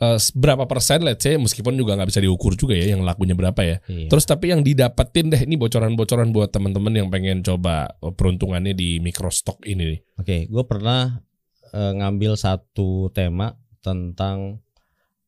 [0.00, 3.60] eh, berapa persen let's say meskipun juga nggak bisa diukur juga ya yang lakunya berapa
[3.60, 3.76] ya.
[3.86, 4.08] Iya.
[4.08, 8.98] Terus tapi yang didapetin deh ini bocoran-bocoran buat teman-teman yang pengen coba oh, peruntungannya di
[8.98, 10.00] microstock ini nih.
[10.18, 11.20] Oke, gue pernah
[11.70, 14.60] eh, ngambil satu tema tentang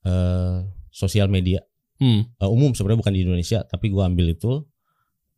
[0.03, 1.63] eh, sosial media
[2.03, 2.27] Hmm.
[2.27, 4.67] Eh, umum sebenarnya bukan di Indonesia, tapi gue ambil itu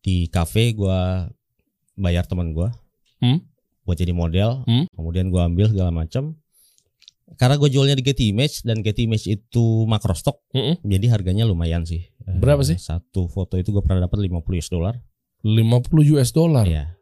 [0.00, 1.00] di cafe gue
[2.00, 2.72] bayar teman gue
[3.20, 3.44] Hmm.
[3.84, 4.88] buat jadi model, Hmm.
[4.96, 6.40] kemudian gue ambil segala macam.
[7.34, 10.78] Karena gue jualnya di Getty Image dan Getty Image itu makro stok, Mm-mm.
[10.86, 12.06] jadi harganya lumayan sih.
[12.24, 12.78] Eh, Berapa sih?
[12.78, 14.94] Satu foto itu gue pernah dapat 50 US dollar.
[15.42, 16.64] 50 US dollar.
[16.64, 16.94] Iya.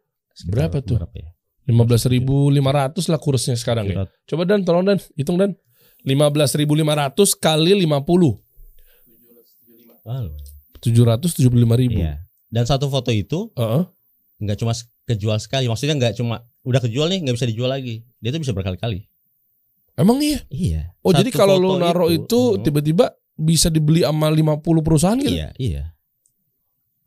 [0.49, 0.97] Berapa tuh?
[0.99, 1.31] Berapa ya?
[1.71, 4.03] 15.500 lah kursnya sekarang ya.
[4.03, 5.55] Sekitar Coba Dan tolong Dan hitung Dan.
[6.03, 6.67] 15.500
[7.39, 7.87] kali 50.
[10.03, 10.51] Ah, lumayan.
[10.83, 11.47] 775
[11.79, 12.03] ribu.
[12.03, 12.27] Iya.
[12.51, 13.87] Dan satu foto itu Heeh.
[14.43, 14.75] nggak cuma
[15.07, 18.03] kejual sekali, maksudnya nggak cuma udah kejual nih nggak bisa dijual lagi.
[18.19, 19.07] Dia tuh bisa berkali-kali.
[19.93, 20.41] Emang iya?
[20.49, 20.83] Iya.
[21.05, 25.19] Oh Satu jadi kalau lu foto naruh itu, hmm, tiba-tiba bisa dibeli sama 50 perusahaan
[25.21, 25.33] gitu?
[25.33, 25.85] Iya, iya.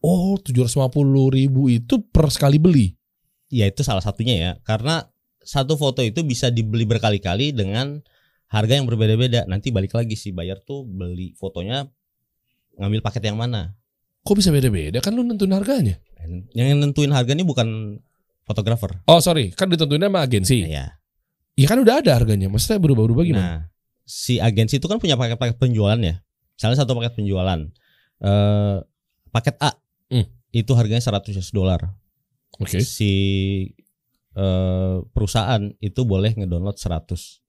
[0.06, 0.94] Oh 750
[1.34, 2.94] ribu itu per sekali beli.
[3.50, 5.10] Ya itu salah satunya ya, karena
[5.42, 8.02] satu foto itu bisa dibeli berkali-kali dengan
[8.50, 9.50] harga yang berbeda-beda.
[9.50, 11.90] Nanti balik lagi si buyer tuh beli fotonya
[12.78, 13.74] ngambil paket yang mana.
[14.26, 15.02] Kok bisa beda-beda?
[15.02, 16.02] Kan lu nentuin harganya.
[16.54, 18.02] Yang nentuin harga ini bukan
[18.46, 19.02] fotografer.
[19.06, 20.66] Oh sorry, kan ditentuinnya sama agensi.
[20.66, 20.98] Iya.
[21.56, 22.52] Iya kan udah ada harganya.
[22.52, 23.44] Maksudnya berubah-ubah gimana?
[23.48, 23.62] Nah,
[24.04, 26.20] si agensi itu kan punya paket-paket penjualan ya.
[26.56, 27.60] Misalnya satu paket penjualan.
[28.20, 28.78] Eh
[29.32, 29.72] paket A
[30.06, 30.28] Hmm.
[30.54, 31.82] itu harganya 100 US dollar.
[32.60, 32.84] Oke.
[32.84, 33.12] Si
[34.36, 37.40] eh, perusahaan itu boleh ngedownload 100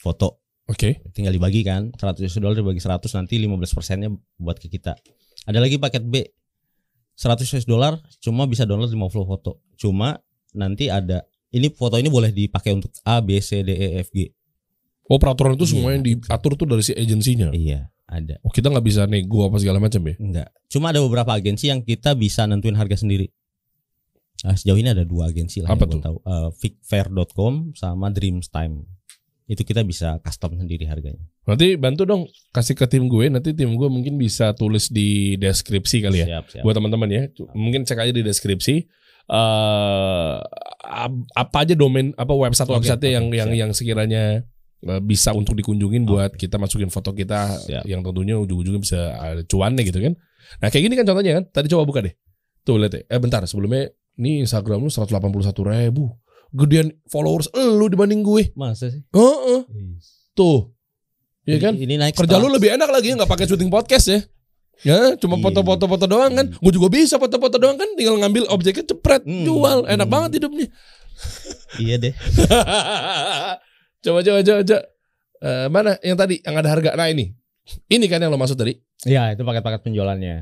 [0.00, 0.40] foto.
[0.68, 1.04] Oke.
[1.12, 1.92] Tinggal dibagi kan.
[1.92, 4.08] 100 US dollar dibagi 100 nanti 15 persennya
[4.40, 4.96] buat ke kita.
[5.44, 6.24] Ada lagi paket B.
[7.12, 9.60] 100 US dollar cuma bisa download 50 foto.
[9.76, 10.16] Cuma
[10.56, 14.28] nanti ada ini foto ini boleh dipakai untuk A, B, C, D, E, F, G.
[15.08, 16.20] Oh peraturan itu Iya, semua yang betul.
[16.20, 17.48] diatur tuh dari si agensinya.
[17.50, 18.36] Iya, ada.
[18.44, 20.14] Oh kita nggak bisa nego apa segala macam ya?
[20.20, 20.48] Enggak.
[20.68, 23.32] Cuma ada beberapa agensi yang kita bisa nentuin harga sendiri.
[24.38, 26.00] Nah, sejauh ini ada dua agensi lah Apa yang tuh?
[26.04, 26.16] tahu.
[26.22, 28.86] Eh, Figfair.com sama Dreamstime.
[29.48, 31.24] Itu kita bisa custom sendiri harganya.
[31.42, 33.32] Nanti bantu dong kasih ke tim gue.
[33.32, 36.26] Nanti tim gue mungkin bisa tulis di deskripsi kali ya.
[36.28, 36.62] Siap, siap.
[36.62, 37.22] Buat teman-teman ya.
[37.50, 38.84] Mungkin cek aja di deskripsi.
[39.28, 40.34] Eh
[40.82, 43.60] ap- apa aja domain apa website website Oke, yang oke, yang siap.
[43.60, 44.22] yang sekiranya
[44.82, 47.84] eh, bisa untuk dikunjungin buat kita masukin foto kita Siap.
[47.84, 50.16] yang tentunya ujung-ujungnya bisa ada cuannya gitu kan.
[50.58, 51.44] Nah kayak gini kan contohnya kan.
[51.46, 52.14] Tadi coba buka deh.
[52.62, 53.02] Tuh lihat ya.
[53.06, 55.28] Eh bentar sebelumnya ini Instagram lu 181
[55.66, 56.08] ribu.
[56.48, 58.56] Gedean followers lu dibanding gue.
[58.56, 59.04] Masa sih?
[59.12, 59.60] Heeh.
[60.32, 60.72] Tuh.
[61.44, 61.74] Iya kan?
[61.76, 64.20] Ini, naik Kerja lu lebih enak lagi nggak pakai syuting podcast ya.
[64.80, 65.44] Ya, cuma Iya.
[65.50, 66.46] foto-foto foto doang kan.
[66.54, 69.42] Gue juga bisa foto-foto doang kan, tinggal ngambil objeknya cepret, Hmm.
[69.42, 69.82] jual.
[69.84, 70.14] Enak Hmm.
[70.14, 70.68] banget hidupnya.
[71.76, 72.14] Iya deh.
[74.04, 74.60] coba coba coba.
[74.62, 74.80] coba.
[75.38, 76.90] Eh, mana yang tadi yang ada harga?
[76.94, 77.30] Nah ini.
[77.86, 78.74] Ini kan yang lo maksud tadi.
[79.04, 80.36] Iya, itu paket-paket penjualannya.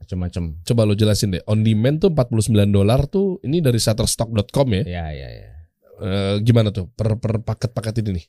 [0.00, 0.42] Macam-macam.
[0.64, 1.42] Coba lo jelasin deh.
[1.44, 4.82] On demand tuh 49 dolar tuh ini dari shutterstock.com ya.
[4.82, 5.48] Iya, iya, iya.
[5.94, 8.24] Eh, gimana tuh per per paket-paket ini nih?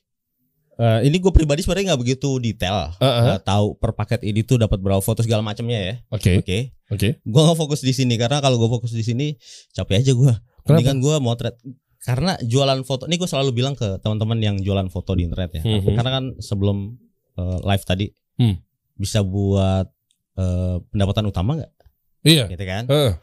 [0.76, 2.92] Eh, ini gue pribadi sebenarnya nggak begitu detail.
[3.00, 3.22] Heeh.
[3.32, 5.94] Nggak tahu per paket ini tuh dapat berapa foto segala macamnya ya.
[6.12, 6.36] Oke.
[6.44, 6.76] Oke.
[6.92, 7.08] Oke.
[7.24, 9.32] Gue nggak fokus di sini karena kalau gue fokus di sini
[9.72, 10.32] capek aja gue.
[10.68, 11.56] Mendingan gue motret
[12.04, 13.08] karena jualan foto.
[13.08, 15.62] Ini gue selalu bilang ke teman-teman yang jualan foto di internet ya.
[15.64, 15.96] Mhm.
[15.96, 16.92] Karena kan sebelum
[17.36, 18.60] eh, live tadi Hmm.
[18.92, 19.88] bisa buat
[20.36, 21.72] eh, pendapatan utama nggak?
[22.20, 22.44] Iya.
[22.52, 22.84] Gitu kan?
[22.84, 23.16] Heeh.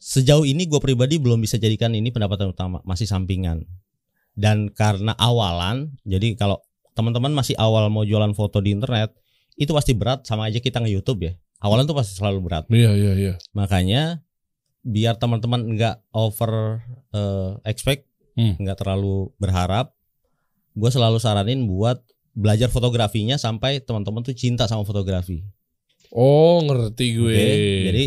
[0.00, 3.60] Sejauh ini gue pribadi belum bisa jadikan ini pendapatan utama, masih sampingan.
[4.32, 6.60] Dan karena awalan, jadi kalau
[6.96, 9.12] teman-teman masih awal mau jualan foto di internet,
[9.60, 11.32] itu pasti berat sama aja kita nge-YouTube ya.
[11.60, 12.64] Awalan tuh pasti selalu berat.
[12.72, 13.34] Iya iya iya.
[13.52, 14.24] Makanya
[14.80, 16.80] biar teman-teman nggak over
[17.12, 18.52] eh, expect, Hmm.
[18.60, 19.96] nggak terlalu berharap,
[20.76, 22.04] gue selalu saranin buat
[22.36, 25.40] belajar fotografinya sampai teman-teman tuh cinta sama fotografi.
[26.12, 27.32] Oh ngerti gue.
[27.32, 28.06] Oke, jadi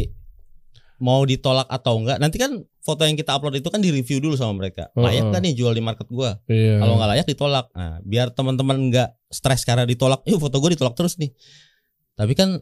[1.02, 4.34] mau ditolak atau enggak, nanti kan foto yang kita upload itu kan di review dulu
[4.34, 4.89] sama mereka.
[4.97, 6.41] Layak nggak nih jual di market gua?
[6.49, 6.82] Iya.
[6.82, 7.65] Kalau nggak layak ditolak.
[7.78, 10.25] Nah, biar teman-teman nggak stres karena ditolak.
[10.25, 11.30] Yuk foto gue ditolak terus nih.
[12.17, 12.58] Tapi kan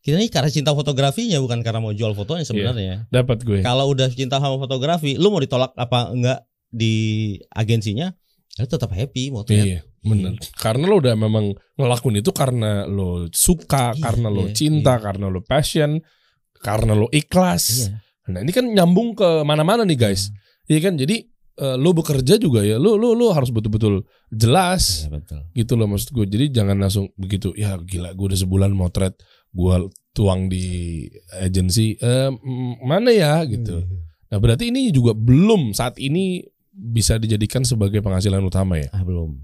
[0.00, 3.06] kita nih karena cinta fotografinya bukan karena mau jual fotonya sebenarnya.
[3.12, 3.60] dapat gue.
[3.60, 8.08] Kalau udah cinta sama fotografi, lu mau ditolak apa enggak di agensinya,
[8.56, 10.38] ya lu tetap happy mau Iya, bener.
[10.56, 15.26] Karena lo udah memang ngelakuin itu karena lo suka, Iya, karena lo iya, cinta, karena
[15.28, 16.00] lo passion,
[16.64, 17.90] karena lo ikhlas.
[17.90, 18.09] Iya.
[18.34, 20.30] Nah ini kan nyambung ke mana-mana nih guys.
[20.70, 21.26] Iya kan, jadi
[21.58, 25.40] eh, lo bekerja juga ya, lo lo lo harus betul-betul jelas Iya, betul.
[25.54, 26.26] gitu loh maksud gue.
[26.30, 27.50] Jadi jangan langsung begitu.
[27.58, 29.18] Ya gila, gue udah sebulan motret,
[29.50, 29.74] gue
[30.14, 31.06] tuang di
[31.42, 31.98] agensi.
[31.98, 33.82] Mm, mana ya gitu.
[34.30, 38.88] Nah berarti ini juga belum saat ini bisa dijadikan sebagai penghasilan utama ya.
[38.94, 39.36] Ah belum.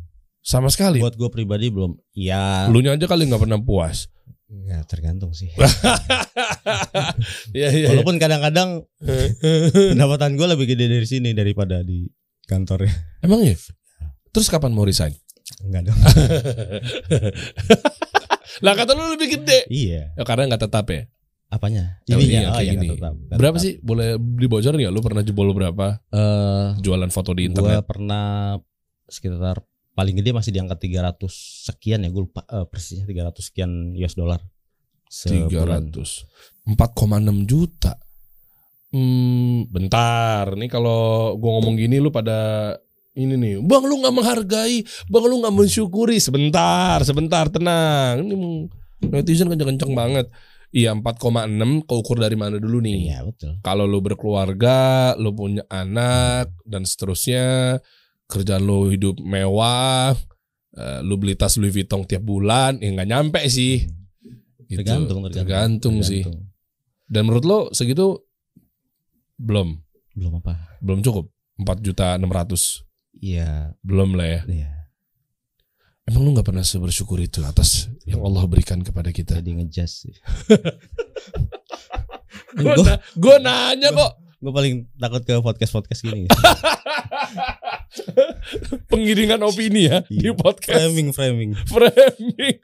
[0.47, 1.03] Sama sekali.
[1.03, 1.99] Buat gue pribadi belum.
[2.15, 4.07] Ya, Lu aja kali nggak pernah puas.
[4.49, 5.49] Ya tergantung sih.
[7.51, 7.87] Iya iya.
[7.91, 8.85] Walaupun kadang-kadang
[9.93, 12.05] pendapatan gue lebih gede dari sini daripada di
[12.45, 12.93] kantor ya.
[13.23, 13.55] Emang ya?
[14.31, 15.13] Terus kapan mau resign?
[15.63, 15.97] Enggak dong.
[18.65, 19.65] Lah kata lu lebih gede.
[19.69, 20.13] iya.
[20.13, 21.03] Ya, karena nggak tetap ya.
[21.47, 22.03] Apanya?
[22.05, 22.41] Oh, Ininya.
[22.43, 22.87] iya, Oh, iya, gini.
[22.93, 23.65] tetap, Berapa tetap.
[23.65, 23.73] sih?
[23.79, 24.93] Boleh dibocorin nggak?
[24.93, 27.85] Lu pernah jebol berapa Eh, jualan foto di gue internet?
[27.87, 28.57] pernah
[29.07, 29.63] sekitar
[29.97, 31.25] paling gede masih di angka 300
[31.73, 34.41] sekian ya gue lupa eh, persisnya 300 sekian US dollar.
[35.09, 35.89] Sebulan.
[35.95, 36.69] 300.
[36.69, 37.97] 4,6 juta.
[38.93, 40.55] Hmm, bentar.
[40.55, 42.73] Nih kalau gua ngomong gini lu pada
[43.17, 46.21] ini nih, bang lu nggak menghargai, bang lu nggak mensyukuri.
[46.21, 48.21] Sebentar, sebentar, tenang.
[48.21, 48.37] Ini
[49.09, 50.27] netizen kenceng-kenceng banget.
[50.75, 53.09] Iya 4,6 keukur dari mana dulu nih?
[53.09, 53.57] Iya betul.
[53.65, 57.81] Kalau lu berkeluarga, lu punya anak dan seterusnya,
[58.27, 60.15] kerjaan lu hidup mewah,
[60.75, 63.87] eh, lu beli tas Louis Vuitton tiap bulan, ya nggak nyampe sih.
[64.67, 64.83] Gitu.
[64.83, 65.35] Tergantung, tergantung.
[65.39, 66.23] Tergantung sih.
[66.27, 66.51] Tergantung.
[67.07, 68.19] Dan menurut lo segitu
[69.39, 69.79] belum
[70.11, 70.59] Belum apa?
[70.83, 72.83] belum cukup 4 juta 600
[73.17, 74.41] Iya, belum lah ya.
[74.49, 74.71] iya.
[76.05, 79.39] Emang lu nggak pernah bersyukur itu atas yang Allah berikan kepada kita?
[79.39, 80.15] Jadi ngejas sih.
[82.57, 86.25] Gue na- gua nanya kok gue paling takut ke podcast podcast gini.
[88.91, 90.33] pengiringan opini ya di Iya.
[90.35, 91.51] podcast framing framing.
[91.75, 92.57] framing.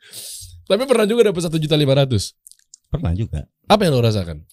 [0.63, 2.37] Tapi pernah juga dapat satu juta lima ratus.
[2.89, 3.49] Pernah juga.
[3.67, 4.45] Apa yang lo rasakan?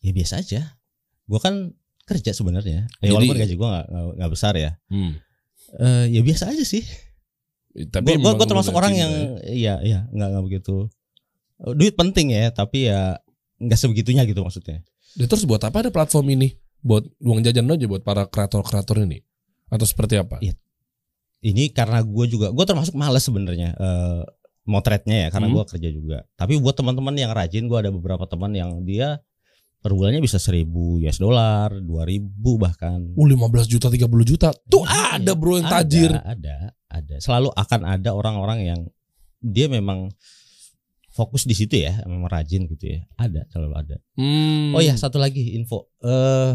[0.00, 0.78] Ya biasa aja.
[1.26, 2.86] Gue kan kerja sebenarnya.
[2.98, 4.78] Ya, Jadi- walaupun gaji gue nggak- nggak besar ya.
[4.88, 5.18] Hmm.
[5.72, 6.82] Eh, ya biasa aja sih.
[7.72, 9.12] Tapi Gue lu termasuk orang yang
[9.48, 9.48] ya.
[9.48, 10.76] iya iya nggak nggak begitu.
[11.72, 13.16] Duit penting ya, tapi ya
[13.56, 14.82] nggak sebegitunya gitu maksudnya.
[15.14, 16.58] Ya, terus buat apa ada platform ini?
[16.82, 19.22] Buat uang jajan aja buat para kreator-kreator ini?
[19.72, 20.36] Atau seperti apa?
[20.38, 20.52] Iya.
[21.42, 24.22] Ini karena gue juga gue termasuk males sebenarnya eh,
[24.62, 25.56] motretnya ya karena Hmm.
[25.58, 26.18] gue kerja juga.
[26.36, 29.18] Tapi buat teman-teman yang rajin, gue ada beberapa teman yang dia
[29.82, 30.62] per bulannya bisa 1000
[31.02, 33.02] US dollar, 2000 bahkan.
[33.18, 34.54] Uh 15 juta 30 juta.
[34.70, 36.10] Tuh Iya, ada bro yang ada, tajir.
[36.14, 36.56] Ada,
[36.86, 37.14] ada.
[37.18, 38.80] Selalu akan ada orang-orang yang
[39.42, 40.14] dia memang
[41.10, 43.02] fokus di situ ya, memang rajin gitu ya.
[43.18, 43.96] Ada, selalu ada.
[44.14, 44.72] Hmm.
[44.72, 45.90] Oh ya, satu lagi info.
[45.98, 46.54] Eh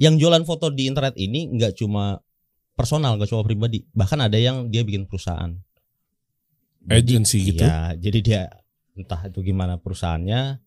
[0.00, 2.16] yang jualan foto di internet ini nggak cuma
[2.78, 3.82] personal, nggak cuma pribadi.
[3.90, 5.50] Bahkan ada yang dia bikin perusahaan.
[6.86, 7.66] Agency gitu.
[7.66, 8.42] Iya, jadi dia
[8.94, 10.62] entah itu gimana perusahaannya,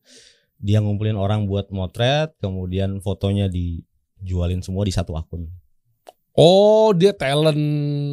[0.62, 5.50] dia ngumpulin orang buat motret, kemudian fotonya dijualin semua di satu akun.
[6.32, 7.60] Oh dia talent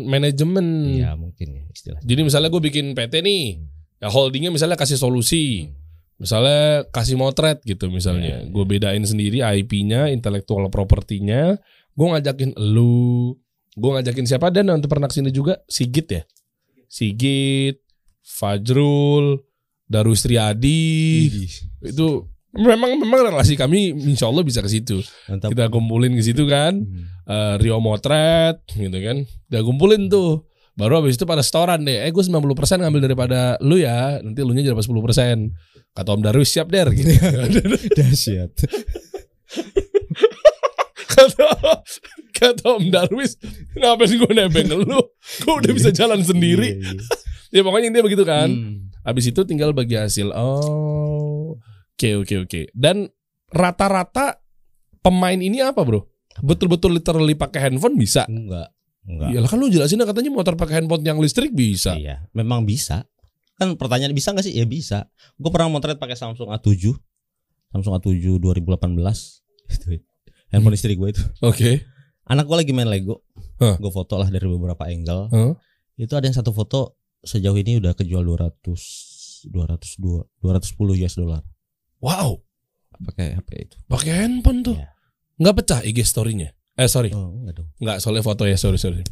[0.09, 0.91] manajemen.
[0.99, 2.03] Iya, mungkin ya istilahnya.
[2.07, 3.63] Jadi misalnya gue bikin PT nih,
[4.03, 5.71] ya holdingnya misalnya kasih solusi,
[6.19, 8.51] misalnya kasih motret gitu misalnya, Iya, iya.
[8.51, 11.63] gue bedain sendiri IP-nya, intellectual property-nya,
[11.95, 13.39] gue ngajakin lu,
[13.79, 16.23] gue ngajakin siapa dan nanti pernah ke sini juga Sigit ya,
[16.87, 17.79] Sigit,
[18.21, 19.38] Fajrul,
[19.85, 21.31] Darus Triadi,
[21.81, 22.07] itu
[22.53, 27.05] memang memang relasi kami insya Allah bisa ke situ, kita kumpulin ke situ kan, Hmm.
[27.25, 29.23] eh, Rio Motret gitu kan.
[29.49, 30.45] Udah kumpulin tuh.
[30.73, 32.07] Baru habis itu pada setoran deh.
[32.07, 32.38] Eh gue 90%
[32.79, 34.23] ngambil daripada lu ya.
[34.23, 35.51] Nanti lu nya jadi dapat 10%.
[35.91, 37.11] Kata Om Darwis siap der gitu.
[37.99, 38.55] Dahsyat.
[41.09, 41.49] kata,
[42.38, 43.35] kata Om Darwis
[43.74, 45.03] ngapain gue nebeng lu?
[45.42, 46.79] Gue udah bisa jalan sendiri.
[46.79, 46.94] Iya,
[47.48, 47.62] Ya iya.
[47.64, 48.48] pokoknya intinya begitu kan.
[48.48, 48.92] Hmm.
[49.03, 50.37] Habis itu tinggal bagi hasil.
[50.37, 51.57] Oh.
[51.96, 52.61] Oke oke oke.
[52.77, 53.09] Dan
[53.48, 54.38] rata-rata
[55.01, 56.05] pemain ini apa bro?
[56.44, 58.29] Betul-betul literally pakai handphone bisa?
[58.29, 58.70] Enggak.
[59.09, 59.29] Enggak.
[59.33, 61.96] Iyalah kan lu jelasin katanya motor pakai handphone yang listrik bisa.
[61.96, 63.09] Iya, memang bisa.
[63.59, 64.55] Kan pertanyaan bisa nggak sih?
[64.55, 65.09] Ya bisa.
[65.40, 66.94] Gue pernah motret pakai Samsung A7.
[67.74, 68.68] Samsung A7 2018.
[69.74, 69.98] Itu.
[70.48, 71.20] Handphone istri gue itu.
[71.44, 71.85] Oke.
[72.29, 73.25] Anak gue lagi main Lego.
[73.59, 73.77] Hah.
[73.77, 75.29] Gue foto lah dari beberapa angle.
[75.29, 75.53] Hah?
[75.97, 81.43] Itu ada yang satu foto sejauh ini udah kejual 200 202 210 US dollar
[81.99, 82.43] Wow,
[83.01, 83.77] pakai HP itu.
[83.87, 84.75] pakai handphone tuh.
[84.75, 84.95] Iya.
[85.37, 86.55] Nggak pecah IG story-nya.
[86.75, 87.69] Eh sorry, Oh, enggak dong.
[87.77, 89.03] nggak soalnya foto ya, sorry sorry.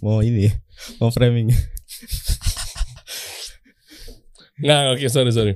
[0.00, 0.50] Mau ini.
[0.98, 1.46] Mau framing.
[4.58, 5.54] Nggak, oke sorry sorry.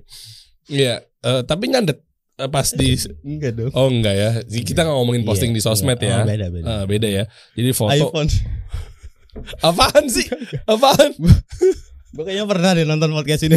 [0.69, 2.07] Iya, eh, tapi nyandet
[2.39, 2.97] pas di
[3.29, 3.71] enggak dong.
[3.73, 4.31] Oh enggak ya.
[4.45, 6.09] Kita nggak ngomongin posting Iya, di sosmed iya.
[6.09, 6.17] ya.
[6.17, 6.65] Oh, beda beda.
[6.67, 7.25] Eh, beda ya.
[7.55, 8.29] Jadi foto iPhone.
[9.69, 10.27] apaan sih?
[10.65, 11.11] Apaan?
[12.15, 13.57] Gue kayaknya pernah deh nonton podcast ini.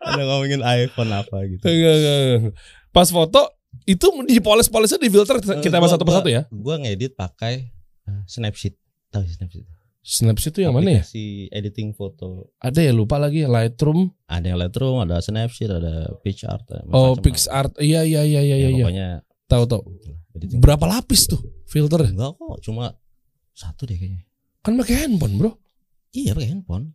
[0.00, 1.60] Ada ngomongin iPhone apa gitu.
[1.62, 2.54] Enggak, enggak, enggak.
[2.88, 3.42] Pas foto
[3.84, 6.48] itu dipoles-polesnya di filter kita Gua- bahas satu persatu ya.
[6.48, 7.68] Gue ngedit pakai
[8.08, 8.74] uh, Snapseed.
[9.12, 9.66] Tahu Snapseed?
[10.00, 11.02] Snapseed itu yang mana ya?
[11.04, 12.56] Si editing foto.
[12.56, 14.08] Ada ya lupa lagi Lightroom.
[14.24, 17.20] Ada yang Lightroom, ada Snapseed, ada ada Oh, macam-macam.
[17.20, 17.72] PixArt.
[17.76, 18.84] Iya iya iya iya Ya, iya.
[18.84, 19.08] Pokoknya
[19.44, 19.82] Tahu tahu.
[20.56, 22.00] Berapa lapis tuh filter?
[22.06, 22.94] Enggak kok, cuma
[23.52, 24.24] satu deh kayaknya.
[24.62, 25.52] Kan pakai handphone, Bro.
[26.14, 26.94] Iya pakai handphone.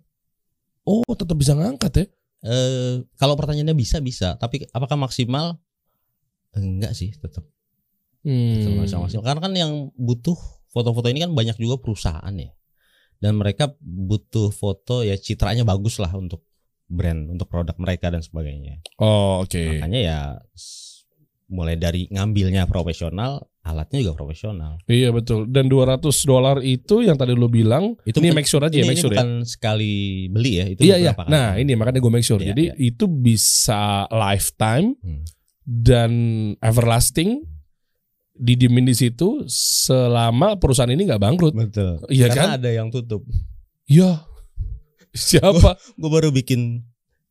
[0.82, 2.06] Oh, tetap bisa ngangkat ya.
[2.42, 5.62] Eh kalau pertanyaannya bisa bisa, tapi apakah maksimal?
[6.56, 7.44] Enggak sih, tetap
[8.24, 8.58] Hmm.
[8.82, 9.22] tetap maksimal.
[9.22, 10.38] Karena kan yang butuh
[10.72, 12.50] foto-foto ini kan banyak juga perusahaan ya.
[13.18, 16.44] Dan mereka butuh foto ya citranya bagus lah untuk
[16.86, 18.84] brand, untuk produk mereka dan sebagainya.
[18.98, 19.58] Oh, oke.
[19.80, 20.20] Makanya ya
[21.46, 24.82] mulai dari ngambilnya profesional, alatnya juga profesional.
[24.86, 25.46] Iya betul.
[25.46, 28.82] Dan 200 dolar itu yang tadi lu bilang, Itu ini bukan- make sure aja ya,
[28.82, 29.22] ini, make ini sure ya.
[29.22, 29.94] bukan sekali
[30.28, 31.12] beli ya, itu Iya iya.
[31.14, 31.30] kali.
[31.30, 32.42] Nah, ini makanya gue make sure.
[32.42, 32.74] Iya, Jadi iya.
[32.82, 35.22] itu bisa lifetime Hmm.
[35.64, 36.12] dan
[36.62, 37.46] everlasting
[38.36, 41.54] didiemin di situ selama perusahaan ini nggak bangkrut.
[41.56, 42.04] betul.
[42.12, 42.60] Iya kan?
[42.60, 43.24] ada yang tutup.
[43.88, 44.24] Iya.
[45.16, 45.80] Siapa?
[45.96, 46.84] Gue baru bikin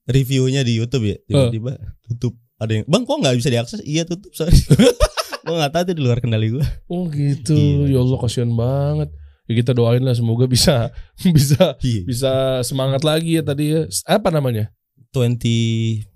[0.08, 1.76] reviewnya di YouTube ya, tiba-tiba
[2.08, 2.34] tutup.
[2.56, 3.80] Ada yang, bang kok nggak bisa diakses?
[3.84, 4.56] Iya tutup sorry.
[5.44, 6.64] gue nggak tahu itu di luar kendali gue.
[6.88, 7.52] Oh gitu.
[7.52, 7.92] Gila.
[7.92, 9.10] Ya Allah kasihan banget.
[9.44, 10.88] Ya kita doain lah semoga bisa
[11.36, 12.02] bisa Iya.
[12.08, 12.32] bisa
[12.64, 13.84] semangat lagi ya tadi ya.
[14.08, 14.72] Apa namanya?
[15.12, 16.08] 20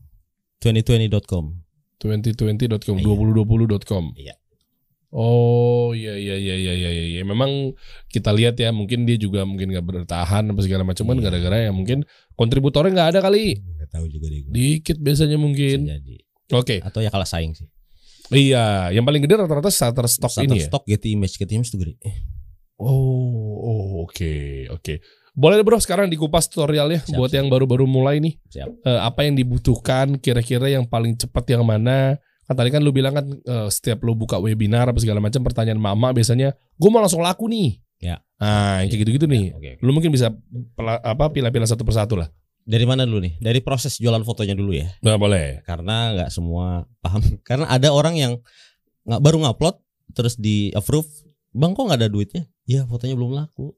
[0.64, 1.44] 2020.com.
[2.00, 3.04] 2020.com, Iya.
[3.04, 4.04] 2020.com.
[4.16, 4.34] Iya.
[5.08, 7.04] Oh iya iya iya iya iya iya.
[7.16, 7.22] iya.
[7.24, 7.72] Memang
[8.12, 11.24] kita lihat ya mungkin dia juga mungkin nggak bertahan apa segala macam kan Iya.
[11.32, 12.04] gara-gara ya mungkin
[12.36, 13.56] kontributornya nggak ada kali.
[13.56, 14.52] Nggak tahu juga deh gue.
[14.52, 15.88] Dikit biasanya mungkin.
[16.52, 16.84] Oke.
[16.84, 17.64] Atau ya kalah saing sih.
[18.28, 20.68] Iya, yang paling gede rata-rata starter stock ini ya.
[20.68, 21.96] Shutterstock Getty Image, Getty Image tuh gede.
[22.76, 24.94] Oh, oh, oke, oke.
[25.32, 27.40] Boleh deh bro sekarang dikupas tutorialnya Siap, buat siap.
[27.40, 28.36] yang baru-baru mulai nih.
[28.52, 28.68] Siap.
[28.84, 32.20] Eh, apa yang dibutuhkan kira-kira yang paling cepat yang mana?
[32.48, 35.76] Kan tadi kan lu bilang kan eh, setiap lu buka webinar apa segala macam pertanyaan
[35.76, 37.76] mama biasanya, gue mau langsung laku nih.
[38.00, 38.24] Ya.
[38.38, 39.52] Ah, yang kayak gitu-gitu nih.
[39.52, 39.70] Oke.
[39.82, 40.32] Lu mungkin bisa
[40.72, 42.30] pela- apa pilih-pilih satu persatu lah.
[42.64, 43.36] Dari mana dulu nih?
[43.36, 44.88] Dari proses jualan fotonya dulu ya.
[45.00, 45.60] Nah, boleh.
[45.66, 47.20] Karena nggak semua paham.
[47.48, 48.32] Karena ada orang yang
[49.04, 49.76] nggak baru ngupload
[50.12, 51.08] terus di approve,
[51.52, 52.42] bang kok nggak ada duitnya?
[52.64, 53.72] Ya fotonya belum laku.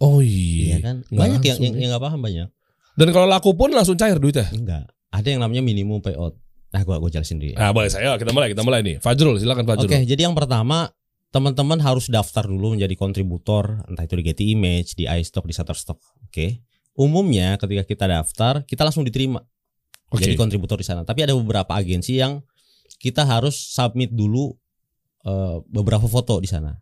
[0.00, 0.76] Oh Iya iya.
[0.80, 0.96] kan?
[1.08, 1.80] Banyak yang yang ya.
[1.86, 2.48] yang nggak paham banyak.
[2.98, 4.46] Dan kalau laku pun langsung cair duitnya.
[4.52, 4.90] Enggak.
[5.10, 6.36] Ada yang namanya minimum payout.
[6.70, 7.54] Nah, gua gua jelasin dulu.
[7.54, 7.58] ya.
[7.58, 8.14] Nah, boleh saya.
[8.14, 8.96] Kita mulai, kita mulai nih.
[9.02, 9.90] Fajrul, silakan Fajrul.
[9.90, 10.90] Oke, jadi yang pertama
[11.30, 15.98] teman-teman harus daftar dulu menjadi kontributor entah itu di Getty Image, di iStock, di Shutterstock.
[16.26, 16.62] Oke.
[16.98, 19.38] Umumnya ketika kita daftar, kita langsung diterima
[20.10, 20.26] Oke.
[20.26, 21.06] jadi kontributor di sana.
[21.06, 22.42] Tapi ada beberapa agensi yang
[22.98, 24.50] kita harus submit dulu
[25.22, 26.74] eh, beberapa foto di sana.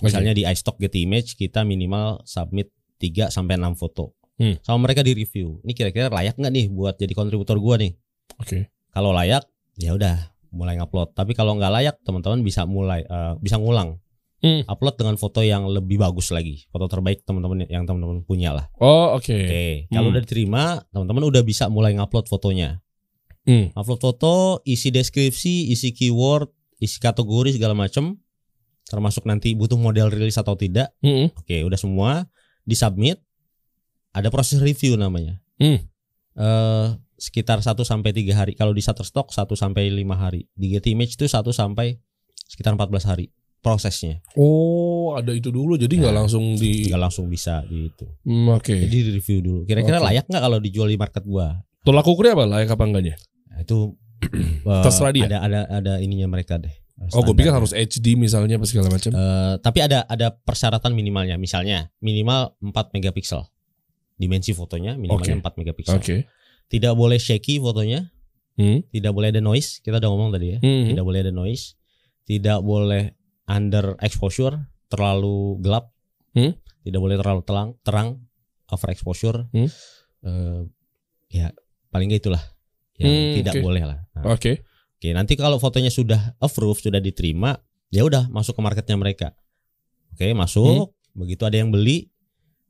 [0.00, 4.16] Misalnya di iStock Getty Image kita minimal submit 3 sampai 6 foto.
[4.40, 4.56] Hmm.
[4.64, 5.60] Sama mereka di review.
[5.60, 7.92] Ini kira-kira layak nggak nih buat jadi kontributor gua nih?
[8.40, 8.72] Oke.
[8.90, 9.46] Kalau layak,
[9.78, 11.14] ya udah mulai ngupload.
[11.14, 13.98] Tapi kalau nggak layak, teman-teman bisa mulai eh, bisa ngulang.
[14.40, 14.64] Hmm.
[14.64, 16.64] Upload dengan foto yang lebih bagus lagi.
[16.72, 18.72] Foto terbaik teman-teman yang teman-teman punya lah.
[18.80, 19.28] Oh, oke.
[19.28, 20.16] Oke, kalau Hmm.
[20.16, 22.80] udah diterima, teman-teman udah bisa mulai ngupload fotonya.
[23.44, 23.68] Hmm.
[23.76, 26.48] Upload foto, isi deskripsi, isi keyword,
[26.80, 28.16] isi kategori segala macam.
[28.88, 30.88] Termasuk nanti butuh model rilis atau tidak.
[31.04, 31.28] Hmm.
[31.36, 32.24] Oke, udah semua
[32.64, 33.20] disubmit.
[34.10, 35.38] Ada proses review namanya.
[35.60, 35.84] Hmm.
[36.34, 36.86] Eh,
[37.20, 38.52] sekitar 1 sampai 3 hari.
[38.56, 40.48] Kalau di Shutterstock 1 sampai 5 hari.
[40.56, 42.00] Di Getty Image itu 1 sampai
[42.48, 43.28] sekitar 14 hari
[43.60, 44.24] prosesnya.
[44.40, 45.76] Oh, ada itu dulu.
[45.76, 46.88] Jadi nggak Nah, langsung di.
[46.88, 48.08] Nggak langsung bisa di itu.
[48.24, 48.72] Hmm, Oke.
[48.72, 49.60] Jadi di review dulu.
[49.68, 50.06] Kira-kira Oke.
[50.08, 51.60] layak nggak kalau dijual di market gua?
[51.84, 52.44] Tolak ukurnya apa?
[52.48, 53.16] Layak apa enggaknya?
[53.52, 53.78] Nah, itu
[54.72, 55.28] eh, Terserah dia.
[55.28, 56.72] Ada ada ada ininya mereka deh.
[57.16, 59.08] Oh, gue pikir harus HD misalnya apa segala macam.
[59.08, 61.40] Eh, tapi ada ada persyaratan minimalnya.
[61.40, 63.40] Misalnya minimal 4 megapiksel.
[64.20, 65.48] Dimensi fotonya minimalnya Oke.
[65.48, 65.96] 4 megapiksel.
[65.96, 66.16] Oke.
[66.70, 68.08] Tidak boleh shaky fotonya,
[68.54, 68.84] Hmm.
[68.88, 69.80] tidak boleh ada noise.
[69.80, 70.58] Kita udah ngomong tadi ya.
[70.62, 70.92] Hmm.
[70.92, 71.74] Tidak boleh ada noise.
[72.22, 73.10] Tidak boleh
[73.48, 74.54] under exposure,
[74.86, 75.90] terlalu gelap.
[76.30, 76.54] Hmm.
[76.80, 78.08] Tidak boleh terlalu terang, terang
[78.70, 79.50] over exposure.
[79.50, 79.66] Hmm.
[80.22, 80.60] Eh,
[81.32, 81.50] ya
[81.88, 82.40] paling itulah
[83.00, 83.62] yang Hmm, tidak oke.
[83.64, 83.98] boleh lah.
[84.14, 84.62] Nah, Oke.
[85.00, 87.56] Oke, nanti kalau fotonya sudah approve, sudah diterima,
[87.88, 89.32] ya udah masuk ke marketnya mereka.
[90.12, 90.92] Oke, masuk.
[91.16, 92.12] Begitu ada yang beli,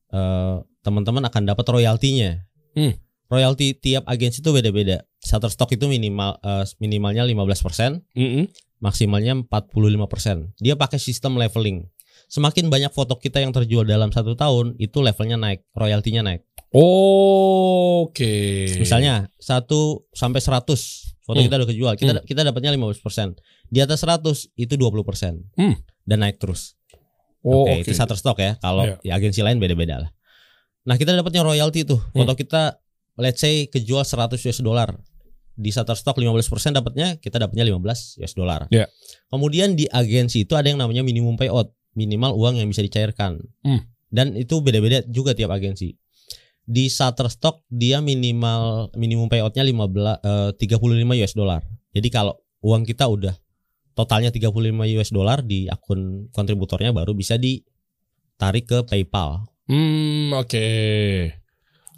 [0.08, 2.38] eh, teman-teman akan dapat royaltinya.
[2.78, 2.94] Hmm.
[3.30, 5.06] Royalti tiap agensi itu beda-beda.
[5.22, 8.44] Shutterstock itu minimal eh, minimalnya 15%, Mm-mm.
[8.82, 10.58] maksimalnya 45%.
[10.58, 11.86] Dia pakai sistem leveling.
[12.26, 16.42] Semakin banyak foto kita yang terjual dalam satu tahun, itu levelnya naik, royaltinya naik.
[16.70, 18.66] Oke.
[18.78, 19.66] Misalnya 1
[20.12, 21.46] sampai 100 foto Hmm.
[21.46, 23.38] kita udah kejual, kita kita dapatnya 15%.
[23.66, 25.38] Di atas 100 itu 20%.
[25.54, 25.74] Hmm.
[26.02, 26.74] Dan naik terus.
[27.40, 27.80] Oh, Oke, oke.
[27.86, 28.58] itu Shutterstock ya.
[28.58, 28.96] Kalau Iya.
[29.00, 30.10] di agensi lain beda-beda lah.
[30.84, 31.98] Nah, kita dapatnya royalti tuh.
[32.10, 32.24] Hmm.
[32.24, 32.78] Foto kita
[33.18, 34.90] let's say kejual 100 US dollar.
[35.60, 38.64] Di Shutterstock 15% dapatnya, kita dapatnya 15 US dollar.
[38.72, 38.88] Iya.
[39.28, 43.36] Kemudian di agensi itu ada yang namanya minimum payout, minimal uang yang bisa dicairkan.
[43.60, 43.84] Hmm.
[44.08, 45.92] Dan itu beda-beda juga tiap agensi.
[46.64, 51.60] Di Shutterstock dia minimal minimum payoutnya 15 eh, 35 US dollar.
[51.92, 53.34] Jadi kalau uang kita udah
[53.94, 59.44] totalnya 35 US dollar di akun kontributornya baru bisa ditarik ke PayPal.
[59.68, 60.66] Hmm, oke.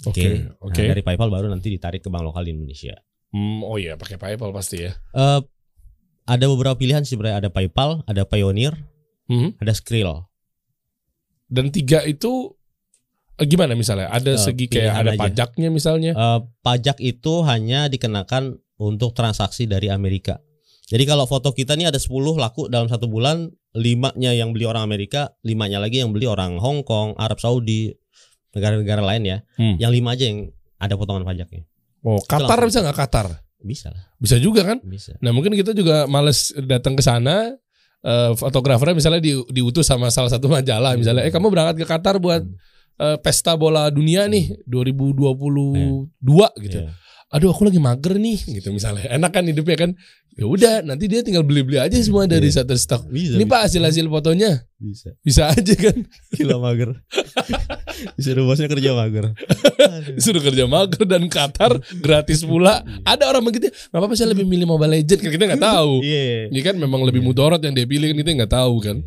[0.05, 0.83] Oke, Nah, oke.
[0.83, 2.95] dari PayPal baru nanti ditarik ke bank lokal di Indonesia.
[3.29, 4.93] Hmm, oh iya, pakai PayPal pasti ya.
[5.11, 5.41] Eh
[6.25, 8.75] ada beberapa pilihan sih sebenarnya ada PayPal, ada Pioneer,
[9.25, 9.55] Hmm.
[9.57, 10.27] ada Skrill.
[11.47, 12.53] Dan tiga itu
[13.35, 14.09] eh, gimana misalnya?
[14.09, 15.21] Ada Eh, segi kayak ada aja.
[15.21, 16.12] pajaknya misalnya?
[16.12, 20.38] Eh, pajak itu hanya dikenakan untuk transaksi dari Amerika.
[20.85, 24.85] Jadi kalau foto kita nih ada 10 laku dalam satu bulan, limanya yang beli orang
[24.85, 27.88] Amerika, limanya lagi yang beli orang Hong Kong, Arab Saudi,
[28.53, 29.38] negara-negara lain ya.
[29.57, 29.77] Hmm.
[29.77, 30.39] Yang lima aja yang
[30.76, 31.64] ada potongan pajaknya.
[32.03, 33.26] Oh, Qatar bisa nggak Qatar?
[33.62, 34.83] Bisa lah, Bisa juga kan?
[34.83, 35.14] bisa.
[35.22, 37.55] Nah mungkin kita juga males datang ke sana.
[38.03, 42.18] eh, fotografernya misalnya di, diutus sama salah satu majalah misalnya, eh kamu berangkat ke Qatar
[42.18, 42.43] buat
[42.99, 46.18] eh, pesta bola dunia nih 2022
[46.66, 46.79] gitu.
[46.83, 46.91] Iya.
[47.31, 49.07] Aduh aku lagi mager nih gitu misalnya.
[49.07, 49.91] Enak kan hidupnya kan?
[50.35, 52.61] Ya udah nanti dia tinggal beli-beli aja semua dari Iya.
[52.61, 53.07] Shutterstock.
[53.07, 53.39] Bisa.
[53.39, 55.14] Ini Pak hasil-hasil fotonya bisa.
[55.22, 55.97] bisa aja kan?
[56.35, 56.91] Gila mager.
[58.18, 59.32] Disuruh bosnya kerja mager.
[60.16, 62.82] Disuruh kerja mager dan Qatar gratis pula.
[63.03, 65.92] Ada orang begitu, nggak apa-apa saya lebih milih Mobile Legend kan kita nggak tahu.
[66.05, 66.48] Iya.
[66.53, 68.98] Ini kan memang lebih mudorot yang dia pilih kan kita nggak tahu kan.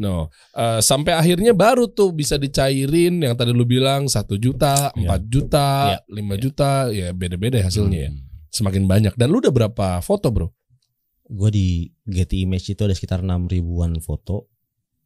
[0.00, 4.96] No, eh, sampai akhirnya baru tuh bisa dicairin yang tadi lu bilang satu juta, Iya.
[4.96, 5.98] empat juta, Iya.
[6.08, 8.10] lima juta, ya beda-beda hasilnya ya.
[8.10, 8.24] Hmm.
[8.48, 9.12] Semakin banyak.
[9.20, 10.48] Dan lu udah berapa foto bro?
[11.28, 11.68] Gue di
[12.08, 14.48] Getty Image itu ada sekitar 6 ribuan foto.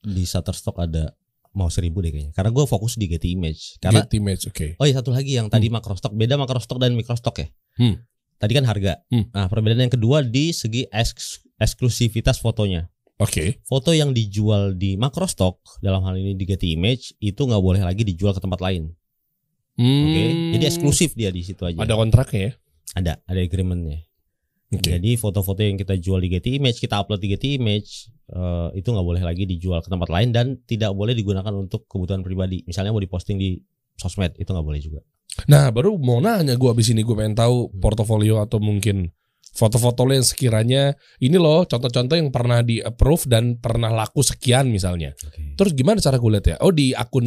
[0.01, 1.11] Di Shutterstock ada
[1.55, 2.33] mau seribu deh kayaknya.
[2.35, 3.79] Karena gue fokus di Getty Image.
[3.79, 4.67] Karena Get image, oke.
[4.77, 7.47] oh iya satu lagi yang tadi makrostock beda makrostock dan mikrostock ya.
[7.79, 8.03] Hmm.
[8.37, 9.01] Tadi kan harga.
[9.09, 9.31] Hmm.
[9.31, 12.91] Nah perbedaan yang kedua di segi eks- eksklusivitas fotonya.
[13.23, 13.63] Oke.
[13.63, 18.03] Foto yang dijual di makrostock dalam hal ini di Getty Image itu nggak boleh lagi
[18.03, 18.91] dijual ke tempat lain.
[19.79, 19.83] Oke.
[19.83, 20.53] Hmm.
[20.59, 21.79] Jadi eksklusif dia di situ aja.
[21.79, 22.53] Ada kontraknya ya.
[22.95, 24.03] ada ada agreementnya.
[24.79, 24.91] Oke.
[24.95, 28.89] Jadi foto-foto yang kita jual di Getty Image, kita upload di Getty Image, eh, itu
[28.89, 32.63] nggak boleh lagi dijual ke tempat lain dan tidak boleh digunakan untuk kebutuhan pribadi.
[32.65, 33.59] Misalnya mau diposting di
[33.95, 35.01] sosmed, itu nggak boleh juga.
[35.51, 37.81] Nah, baru mau nanya gue abis ini gue pengen tahu Hmm.
[37.83, 39.11] portofolio atau mungkin
[39.55, 44.67] foto-foto lo yang sekiranya ini loh contoh-contoh yang pernah di approve dan pernah laku sekian
[44.67, 45.15] misalnya.
[45.55, 46.57] Terus gimana cara gue lihat ya?
[46.59, 47.23] Oh di akun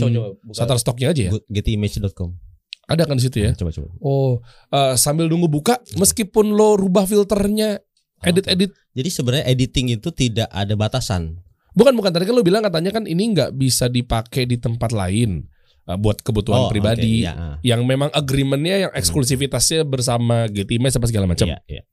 [0.52, 1.32] Shutterstocknya aja ya?
[1.48, 2.47] Gettyimage.com.
[2.88, 3.52] Ada kan di situ ya?
[3.52, 3.88] Coba coba.
[4.00, 4.40] Oh
[4.72, 7.84] eh, sambil nunggu buka, meskipun lo rubah filternya,
[8.22, 11.38] edit-edit, Jadi sebenarnya editing itu tidak ada batasan.
[11.72, 15.46] bukan bukan tadi kan lo bilang katanya kan ini nggak bisa dipakai di tempat lain
[15.86, 17.22] eh, buat kebutuhan Oh, pribadi.
[17.22, 17.56] oke, iya, ah.
[17.62, 21.46] Yang memang agreementnya yang eksklusivitasnya bersama Image apa segala macam.
[21.46, 21.84] Iya, iya.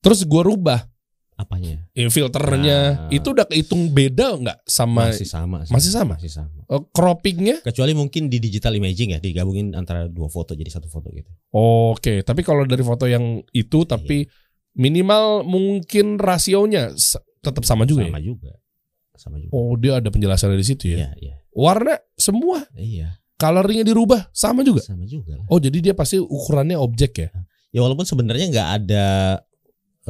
[0.00, 0.88] Terus gue rubah
[1.40, 1.88] Apanya?
[1.90, 3.08] ya, filternya, Nah.
[3.08, 5.64] itu udah kehitung beda nggak sama Masih sama.
[5.64, 5.72] sih.
[5.72, 6.14] masih sama?
[6.20, 6.60] Masih sama.
[6.62, 7.64] eh, croppingnya?
[7.64, 11.32] Kecuali mungkin di digital imaging ya, digabungin antara dua foto jadi satu foto gitu.
[11.50, 14.28] Oke, tapi kalau dari foto yang itu tapi
[14.72, 16.92] minimal mungkin rasionya
[17.40, 18.24] tetap sama juga sama ya.
[18.26, 18.52] juga.
[19.16, 19.52] Sama juga.
[19.52, 20.96] Oh, dia ada penjelasan di situ ya.
[20.96, 21.34] Iya, iya.
[21.50, 24.80] Warna semua, Iya, colornya dirubah sama juga.
[24.80, 25.34] sama juga.
[25.34, 25.44] lah.
[25.48, 27.28] Oh, jadi dia pasti ukurannya objek ya.
[27.70, 29.06] Ya walaupun sebenarnya nggak ada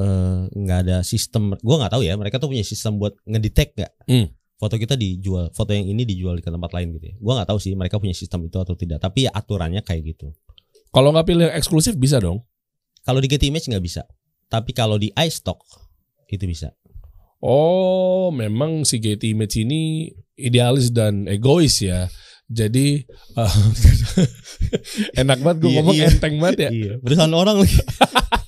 [0.00, 2.16] eh, nggak ada sistem, gua nggak tahu ya.
[2.16, 4.26] Mereka tuh punya sistem buat ngedetect nggak Hmm.
[4.56, 7.14] foto kita dijual, foto yang ini dijual di tempat lain gitu ya.
[7.16, 8.98] Gua nggak tahu sih mereka punya sistem itu atau tidak.
[8.98, 10.32] Tapi ya aturannya kayak gitu.
[10.88, 12.42] Kalau nggak pilih yang eksklusif bisa dong.
[13.00, 14.04] Kalau di Getty Image nggak bisa.
[14.48, 15.62] Tapi kalau di iStock
[16.26, 16.74] itu bisa.
[17.40, 22.10] Oh, memang si Getty Image ini idealis dan egois ya.
[22.50, 23.54] Jadi eh,
[25.22, 26.06] enak banget gue Iya, ngomong iya.
[26.10, 26.70] enteng banget ya.
[26.70, 26.92] Iya.
[27.00, 27.78] Perusahaan orang lagi.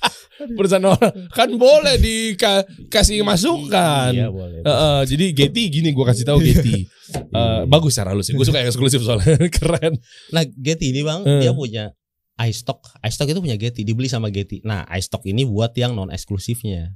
[0.51, 4.11] Perusahaan orang kan boleh dikasih masukan.
[4.11, 4.59] Iya boleh.
[4.59, 6.77] Eh, eh, jadi Getty gini gue kasih tahu Getty.
[7.13, 8.25] Eh, bagus cara halus.
[8.27, 10.01] Gue suka yang eksklusif soalnya keren.
[10.29, 11.45] Nah Getty ini bang, Eh.
[11.45, 11.93] dia punya
[12.39, 12.89] iStock.
[12.99, 14.65] iStock itu punya Getty, dibeli sama Getty.
[14.65, 16.89] Nah iStock ini buat yang non eksklusifnya.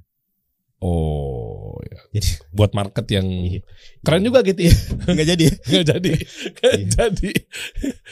[0.77, 1.97] Oh, ya.
[2.13, 3.61] Jadi buat market yang Iya.
[4.01, 4.69] keren juga Getty.
[5.05, 5.45] nggak jadi.
[5.49, 6.11] Nggak jadi.
[6.53, 6.85] Nggak Iya.
[6.87, 7.31] jadi.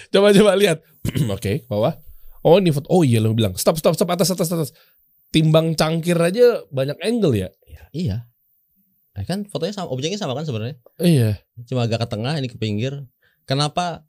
[0.10, 0.78] Coba coba lihat.
[1.36, 1.94] Oke, bawah.
[2.42, 2.86] Oh ini foto.
[2.90, 3.54] Oh iya lo bilang.
[3.54, 4.70] Stop stop stop atas atas atas.
[5.36, 7.50] Timbang cangkir aja banyak angle ya.
[7.92, 8.24] Iya.
[9.16, 10.76] Nah, kan fotonya sama, objeknya sama kan sebenarnya.
[10.98, 11.40] Iya.
[11.68, 13.04] Cuma agak ke tengah, ini ke pinggir.
[13.44, 14.04] Kenapa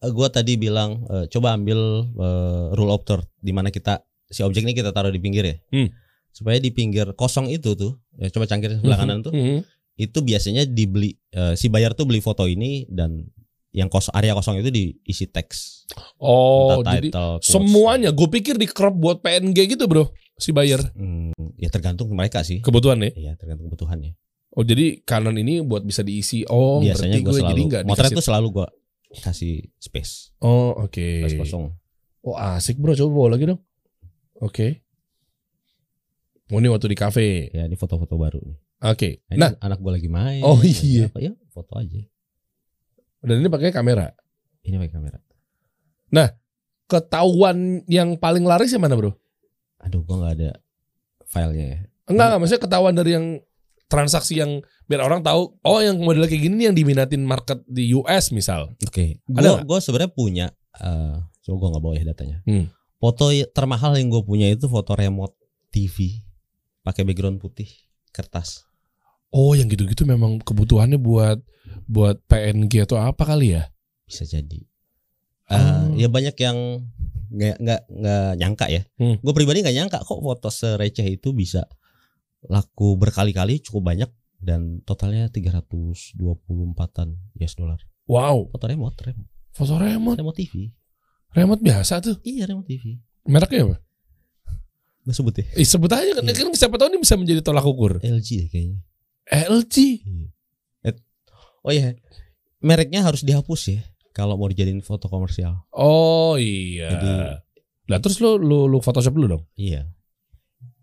[0.00, 4.40] eh, gua tadi bilang eh, coba ambil eh, rule of third di mana kita si
[4.40, 5.56] objek ini kita taruh di pinggir ya.
[5.68, 5.88] Hmm.
[6.30, 9.66] Supaya di pinggir kosong itu tuh, ya coba cangkir sebelah kanan tuh, Mhm.
[9.98, 13.26] itu biasanya dibeli eh, si bayar tuh beli foto ini dan
[13.70, 15.86] yang kos area kosong itu diisi teks.
[16.18, 17.48] Oh, Entah jadi title, quotes.
[17.48, 18.10] semuanya.
[18.10, 20.10] Gue pikir di crop buat PNG gitu bro.
[20.40, 20.80] Si buyer.
[20.96, 21.30] Hmm,
[21.60, 22.64] ya tergantung mereka sih.
[22.64, 23.10] Kebutuhan ya.
[23.12, 24.16] Iya, tergantung kebutuhannya.
[24.56, 26.42] Oh jadi kanan ini buat bisa diisi.
[26.50, 28.68] Oh Biasanya berarti gue selalu jadi nggak motret tuh selalu gue
[29.10, 30.94] kasih space, Oh oke.
[31.26, 31.70] space kosong.
[32.26, 32.96] Oh asik bro.
[32.96, 33.60] Coba bawa lagi dong.
[34.42, 34.82] Oke.
[36.50, 37.50] Oh ini waktu di kafe.
[37.54, 38.58] Ya, ini foto-foto baru nih.
[38.90, 39.22] Oke.
[39.30, 40.42] Nah, ini Nah, anak gue lagi main.
[40.42, 41.06] Oh, iya.
[41.06, 41.30] Apa ya?
[41.54, 42.00] Foto aja.
[43.20, 44.10] dan ini pakai kamera.
[44.64, 45.18] Ini pakai kamera.
[46.90, 49.14] Ketahuan yang paling laris yang mana bro?
[49.80, 50.50] Aduh, gue nggak ada
[51.26, 51.78] filenya ya.
[52.06, 52.38] Enggak, enggak.
[52.42, 53.26] Maksudnya ketahuan dari yang
[53.86, 55.58] transaksi yang biar orang tahu.
[55.62, 58.74] Oh yang model kayak gini nih yang diminatin market di US misal.
[58.82, 59.18] Oke.
[59.30, 60.46] Ada Gue gue sebenarnya punya.
[60.78, 62.38] eh coba gue nggak bawa ya datanya.
[62.46, 62.70] Hmm.
[62.96, 65.34] Foto termahal yang gue punya itu foto remote
[65.70, 66.22] TV
[66.82, 67.66] pakai background putih
[68.10, 68.62] kertas.
[69.30, 71.38] Oh yang gitu-gitu memang kebutuhannya buat
[71.86, 73.70] buat PNG atau apa kali ya?
[74.06, 74.60] Bisa jadi.
[75.50, 75.98] Eh, Oh.
[75.98, 76.86] Ya banyak yang
[77.30, 78.82] nggak nggak nggak nyangka ya.
[78.98, 79.16] Hmm.
[79.22, 81.64] Gue pribadi nggak nyangka kok foto sereceh itu bisa
[82.46, 84.10] laku berkali-kali cukup banyak
[84.40, 87.08] dan totalnya 324-an
[87.38, 87.78] US dollar.
[88.10, 90.74] Wow, Foto remote, remote, foto remote, remote TV.
[91.30, 92.18] remote biasa tuh.
[92.26, 92.98] Iya remote TV.
[93.28, 93.76] Mereknya apa?
[95.00, 95.46] Gue sebut ya.
[95.54, 98.02] Eh, sebut aja kan, kan siapa tahu ini bisa menjadi tolak ukur.
[98.02, 98.80] LG kayaknya.
[99.30, 99.76] LG.
[101.60, 101.92] Oh iya,
[102.64, 103.80] mereknya harus dihapus ya.
[104.10, 105.66] Kalau mau dijadiin foto komersial.
[105.70, 106.88] Oh iya.
[106.90, 107.38] Jadi-
[107.90, 109.42] Lah terus lu lu lu Photoshop dulu dong.
[109.54, 109.90] Iya.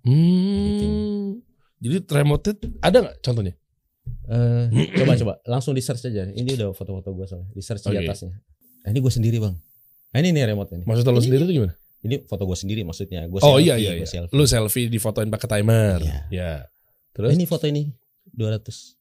[0.04, 1.40] Hmm.
[1.78, 3.54] Jadi remote ada nggak contohnya?
[4.28, 4.66] Eh,
[5.00, 6.28] coba coba langsung di search aja.
[6.28, 7.48] Ini udah foto-foto gue soalnya.
[7.52, 8.08] Di search di Oke.
[8.08, 8.34] atasnya.
[8.84, 9.56] Nah, ini gue sendiri bang.
[10.12, 10.84] Nah, ini nih remote ini.
[10.88, 11.74] Maksud lu Ini- sendiri tuh gimana?
[11.98, 13.26] Ini foto gue sendiri maksudnya.
[13.28, 13.92] Gua Oh selfie, iya iya.
[14.00, 14.08] iya.
[14.08, 14.32] selfie.
[14.36, 16.00] Lu selfie difotoin pakai timer.
[16.04, 16.20] Iya.
[16.32, 16.52] Ya.
[16.56, 16.60] Nah,
[17.14, 17.84] Terus ini foto ini
[18.32, 18.96] 200.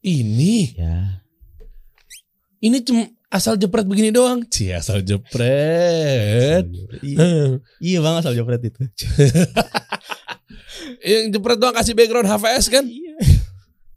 [0.00, 1.20] ini Ya.
[2.62, 4.46] ini cuma asal jepret begini doang.
[4.46, 6.66] Cie asal jepret.
[7.02, 8.80] Iya, iya bang asal jepret itu.
[11.06, 12.84] Yang jepret doang kasih background HVS kan?
[12.86, 13.14] Iya.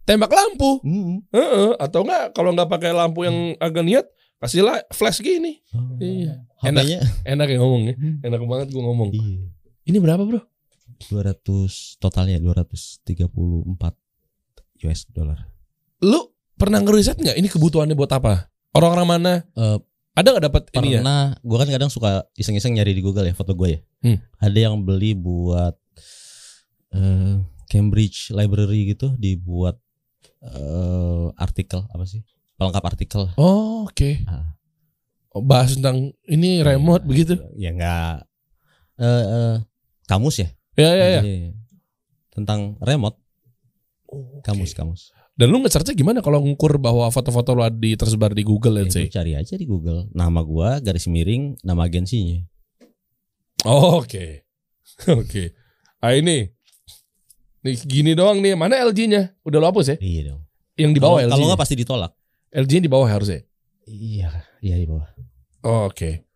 [0.05, 0.81] Tembak lampu.
[0.81, 1.21] Mm.
[1.29, 4.05] Heeh, atau enggak kalau nggak pakai lampu yang agak niat
[4.41, 5.61] kasih lah flash gini.
[5.77, 6.01] Oh.
[6.01, 6.41] Iya.
[6.65, 6.83] Enak.
[7.23, 7.95] Enak ya ngomongnya.
[8.25, 9.13] Enak banget gua ngomong.
[9.13, 9.45] iya.
[9.85, 10.41] Ini berapa, Bro?
[10.99, 13.05] 200 totalnya 234
[14.85, 15.47] US dollar.
[16.03, 18.48] Lu pernah ngeriset nggak ini kebutuhannya buat apa?
[18.75, 19.33] Orang-orang mana?
[19.57, 19.77] Eh,
[20.17, 20.99] Ada nggak dapat ini ya?
[20.99, 23.79] Pernah, gue kan kadang suka iseng-iseng nyari di Google ya foto gue ya.
[24.03, 24.17] Hmm.
[24.43, 25.79] Ada yang beli buat
[26.91, 27.39] eh,
[27.71, 29.79] Cambridge Library gitu, dibuat
[30.43, 32.19] eh, artikel apa sih?
[32.59, 33.31] Pelengkap artikel.
[33.39, 34.09] Oh, oke.
[34.27, 34.59] Ah.
[35.31, 37.37] Oh, bahas tentang ini remote begitu.
[37.55, 38.27] Ya enggak
[38.99, 39.55] eh, eh,
[40.09, 40.49] kamus ya?
[40.75, 41.21] Ya, ya, ya.
[41.23, 41.35] Jadi,
[42.29, 43.19] Tentang remote,
[44.43, 45.11] kamus kamus.
[45.39, 48.83] Dan lu nge-searchnya gimana kalau ngukur bahwa foto-foto lu ada di tersebar di Google Ya,
[48.83, 49.07] let's lu say?
[49.07, 52.43] cari aja di Google nama gua garis miring nama agensinya.
[53.63, 54.43] Oh, Oke.
[55.19, 55.55] Oke.
[56.03, 56.51] Ah ini.
[57.63, 58.59] Nih gini doang nih.
[58.59, 59.39] Mana LG-nya?
[59.47, 59.97] Udah lo hapus ya?
[60.03, 60.41] Iya dong.
[60.75, 61.31] Yang di bawah LG.
[61.31, 62.11] Kalau nggak pasti ditolak.
[62.51, 63.39] LG di bawah harusnya.
[63.87, 64.29] Iya,
[64.59, 65.07] iya di bawah.
[65.63, 66.27] Oh, Oke.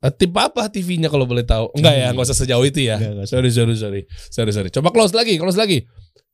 [0.00, 1.76] Eh, Tipe apa TV-nya kalau boleh tahu?
[1.76, 2.96] Enggak ya, enggak usah sejauh itu ya.
[3.28, 4.00] Sorry, sorry, sorry.
[4.32, 4.68] Sorry, sorry.
[4.72, 5.84] Coba close lagi, close lagi.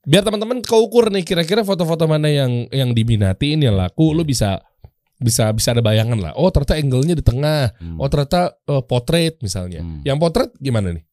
[0.07, 4.63] Biar teman-teman keukur nih kira-kira foto-foto mana yang yang diminati ini yang laku, lu bisa
[5.19, 6.33] bisa bisa ada bayangan lah.
[6.39, 7.75] Oh, ternyata angle-nya di tengah.
[7.83, 7.99] Hmm.
[7.99, 9.83] Oh, ternyata eh, portrait misalnya.
[9.83, 10.07] Hmm.
[10.07, 11.05] Yang portrait gimana nih?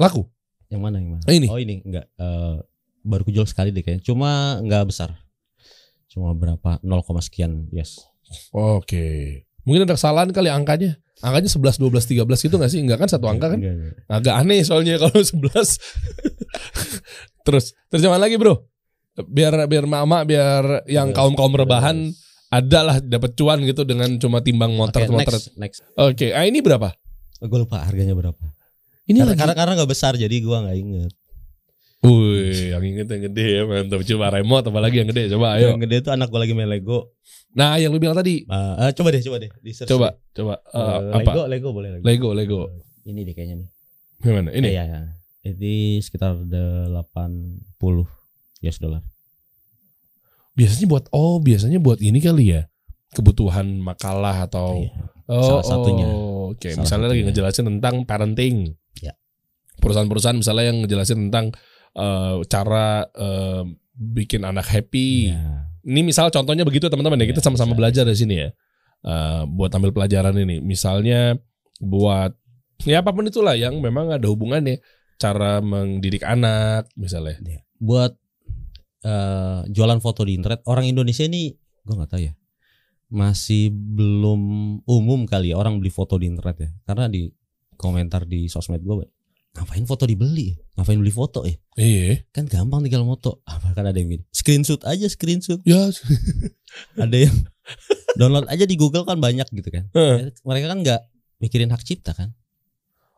[0.00, 0.24] Laku.
[0.72, 1.22] Yang mana yang mana?
[1.28, 1.46] Oh, ini.
[1.52, 2.56] Oh ini enggak eh,
[3.04, 4.00] baru kujual sekali deh kayaknya.
[4.00, 5.20] Cuma enggak besar.
[6.08, 8.08] Cuma berapa 0, sekian yes.
[8.56, 9.44] Oke.
[9.64, 10.96] Mungkin ada kesalahan kali angkanya.
[11.20, 12.78] Angkanya 11, 12, 13 gitu gak sih?
[12.78, 13.58] Enggak kan satu angka kan?
[13.58, 13.94] Enggak, enggak.
[14.06, 15.80] Agak aneh soalnya kalau 11.
[17.42, 18.64] terus terjemahan lagi, Bro.
[19.24, 22.18] Biar biar mama biar yang kaum-kaum rebahan terus.
[22.50, 25.38] ada lah dapat cuan gitu dengan cuma timbang Oke, motor-motor.
[25.38, 25.78] next, next.
[25.94, 26.90] Oke, ah ini berapa?
[27.40, 28.42] Gue lupa harganya berapa.
[29.04, 29.38] Ini Karena lagi.
[29.38, 31.12] karena karena enggak besar jadi gua enggak inget.
[32.04, 34.04] Wih, yang inget yang gede ya, mantap.
[34.04, 35.72] Coba remote apalagi yang gede, coba ayo.
[35.72, 37.16] Yang gede tuh anak gua lagi main Lego.
[37.56, 38.44] Nah, yang lu bilang tadi.
[38.44, 39.50] Eh, eh, coba deh, coba deh.
[39.62, 40.36] Di search Coba, deh.
[40.36, 41.48] coba Eh, eh, Lego, apa?
[41.48, 42.04] Lego boleh Lego.
[42.04, 42.60] Lego, Lego.
[43.06, 43.68] Ini deh kayaknya nih.
[44.20, 44.48] Gimana?
[44.52, 44.68] Ini.
[44.68, 45.00] Iya, iya.
[45.44, 46.92] Ini sekitar 80
[48.60, 49.00] US dollar.
[50.54, 52.68] Biasanya buat oh, biasanya buat ini kali ya.
[53.14, 54.92] Kebutuhan makalah atau Iya.
[55.24, 56.06] Oh, Salah satunya.
[56.10, 57.26] oh, Oke, Salah misalnya lagi satunya.
[57.32, 58.56] ngejelasin tentang parenting.
[59.00, 59.16] Ya.
[59.80, 61.54] Perusahaan-perusahaan misalnya yang ngejelasin tentang
[61.94, 63.62] eh, cara eh,
[63.94, 65.30] bikin anak happy.
[65.30, 65.70] Iya.
[65.84, 67.24] Ini misal contohnya begitu teman-teman ya.
[67.28, 67.80] Ya, Kita sama-sama bisa.
[67.80, 68.48] belajar di sini ya.
[69.04, 70.58] Eh, buat ambil pelajaran ini.
[70.64, 71.36] Misalnya
[71.78, 72.32] buat
[72.82, 74.82] ya apa pun itulah yang memang ada hubungannya
[75.18, 77.38] cara mendidik anak misalnya.
[77.78, 78.16] buat
[79.04, 81.52] eh, jualan foto di internet orang Indonesia ini
[81.84, 82.32] gue nggak tahu ya
[83.12, 84.40] masih belum
[84.88, 87.28] umum kali ya orang beli foto di internet ya karena di
[87.76, 89.04] komentar di sosmed gue
[89.54, 92.26] ngapain foto dibeli ngapain beli foto ya Iya.
[92.30, 95.90] kan gampang tinggal moto apa kan ada yang gini screenshot aja screenshot Ya.
[97.04, 97.34] ada yang
[98.18, 100.34] download aja di Google kan banyak gitu kan Heeh.
[100.42, 101.00] mereka kan nggak
[101.38, 102.34] mikirin hak cipta kan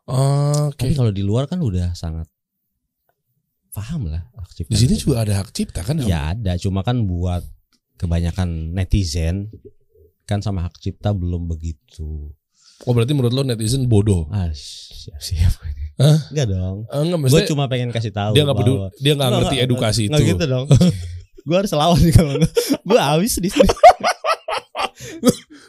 [0.07, 0.79] Oke.
[0.79, 2.29] tapi kalau di luar kan udah sangat
[3.73, 6.01] paham lah hak cipta Di sini juga ada hak cipta kan?
[6.01, 7.45] Ya ada, cuma kan buat
[7.97, 9.53] kebanyakan netizen
[10.25, 12.33] kan sama hak cipta belum begitu.
[12.85, 14.29] Oh berarti menurut lo netizen bodoh?
[14.29, 15.53] Ah, siap siap.
[15.97, 16.19] Hah?
[16.29, 16.77] Enggak dong.
[16.87, 18.33] Eh, enggak, Gue cuma pengen kasih tahu.
[18.33, 20.31] dia nggak peduli, dia nggak ngerti nggak, edukasi nggak itu.
[20.33, 20.67] gitu dong.
[21.47, 22.53] gue harus lawan nih kalau enggak.
[22.83, 23.69] Gue habis di sini.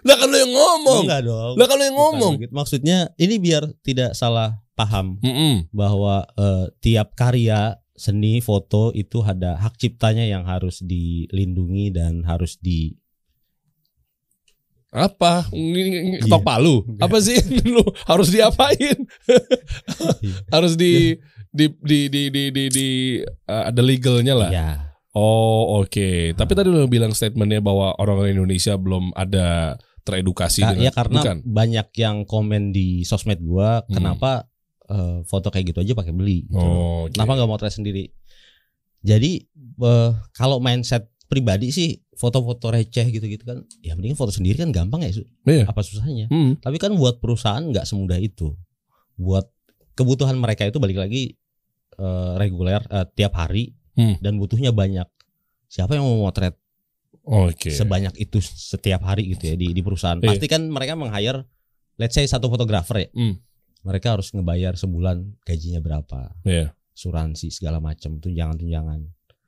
[0.04, 1.02] Lah kan lo yang ngomong.
[1.04, 1.54] Enggak dong.
[1.56, 2.34] Lah kan lo yang Bukan ngomong.
[2.40, 2.52] begitu.
[2.54, 5.68] Maksudnya ini biar tidak salah paham Mm-mm.
[5.74, 12.62] bahwa eh, tiap karya seni foto itu ada hak ciptanya yang harus dilindungi dan harus
[12.62, 12.94] di
[14.98, 15.46] Apa?
[15.50, 16.20] Iya.
[16.20, 16.82] ketok palu?
[16.98, 17.38] Apa sih?
[17.70, 18.98] Lu harus diapain?
[20.54, 21.16] harus di
[21.48, 24.50] di di di di di, di- eh, ada legalnya lah.
[24.50, 24.70] ya
[25.14, 26.34] Oh oke.
[26.34, 31.20] Tapi tadi lo bilang statementnya bahwa orang Indonesia belum ada teredukasi Ka- dengan ya karena
[31.20, 31.38] bukan.
[31.44, 33.92] banyak yang komen di sosmed gua Hmm.
[33.92, 34.46] kenapa
[34.86, 36.56] eh, foto kayak gitu aja pakai beli gitu.
[36.58, 37.12] Oh, oke.
[37.12, 38.14] kenapa nggak mau try sendiri
[39.00, 39.42] jadi
[39.82, 45.04] eh, kalau mindset pribadi sih foto-foto receh gitu-gitu kan, ya mending foto sendiri kan gampang
[45.04, 45.12] ya.
[45.44, 45.68] Iya.
[45.68, 46.32] Apa susahnya?
[46.32, 46.56] Hmm.
[46.58, 48.56] Tapi kan buat perusahaan nggak semudah itu.
[49.16, 49.52] Buat
[49.94, 51.36] kebutuhan mereka itu balik lagi
[51.98, 54.14] eh, reguler eh, tiap hari Hmm.
[54.22, 55.10] dan butuhnya banyak.
[55.66, 56.54] Siapa yang mau motret
[57.26, 57.74] Oke.
[57.74, 60.22] sebanyak itu setiap hari gitu ya di di perusahaan?
[60.22, 60.38] Iya.
[60.38, 61.44] Pasti kan mereka meng-hire
[61.98, 63.10] let's say satu fotografer ya.
[63.18, 63.42] Hmm.
[63.82, 66.78] Mereka harus ngebayar sebulan gajinya berapa, Iya.
[66.94, 69.02] asuransi segala macam, tunjangan-tunjangan.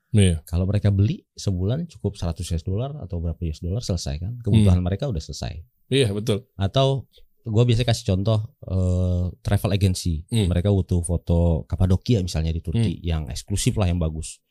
[0.10, 0.42] Iya.
[0.46, 4.34] Kalau mereka beli sebulan cukup 100 US dollar atau berapa US dollar selesai kan?
[4.42, 5.62] Kebutuhan mereka udah selesai.
[5.90, 6.50] Iya, betul.
[6.58, 7.10] Atau
[7.46, 10.26] gue biasanya kasih contoh eh, travel agency.
[10.30, 10.50] Hmm.
[10.50, 14.42] Mereka butuh foto Kapadokia misalnya di Turki yang eksklusif lah yang bagus.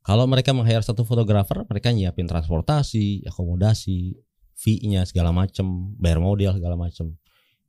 [0.00, 4.16] Kalau mereka meng-hire satu fotografer, mereka nyiapin transportasi, akomodasi,
[4.56, 7.20] fee-nya segala macem, bayar model segala macem.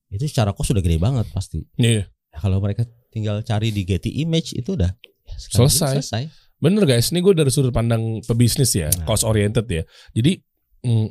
[0.08, 1.68] Itu secara kos sudah gede banget pasti.
[1.76, 2.08] Iya.
[2.08, 6.00] Nah, kalau mereka tinggal cari di Getty Image itu udah ya, Selesai.
[6.00, 6.24] selesai.
[6.62, 9.04] Bener guys, ini gue dari sudut pandang pebisnis ya, Nah.
[9.04, 9.82] cost oriented ya.
[10.14, 10.38] Jadi
[10.82, 11.08] mm,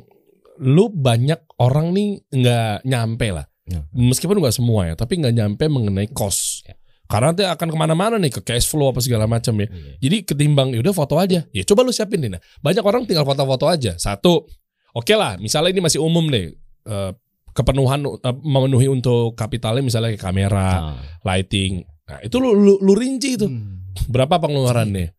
[0.63, 3.83] lu banyak orang nih nggak nyampe lah, Ya.
[3.91, 6.63] meskipun nggak semua ya, tapi nggak nyampe mengenai cost.
[6.63, 6.79] Ya.
[7.03, 9.67] Karena nanti akan ke mana-mana nih ke cash flow apa segala macam ya.
[9.67, 9.93] Iya.
[9.99, 12.31] Jadi ketimbang yaudah foto aja, ya coba lu siapin deh.
[12.31, 13.99] Nah, banyak orang tinggal foto-foto aja.
[13.99, 14.47] Satu,
[14.91, 16.55] oke lah, misalnya ini masih umum deh,
[16.87, 17.11] eh,
[17.51, 20.95] kepenuhan eh, memenuhi untuk kapitalnya misalnya kayak kamera, Nah.
[21.27, 21.83] lighting.
[22.07, 23.91] Nah itu lu lu, lu rinci itu Hmm.
[24.07, 25.11] berapa pengeluarannya.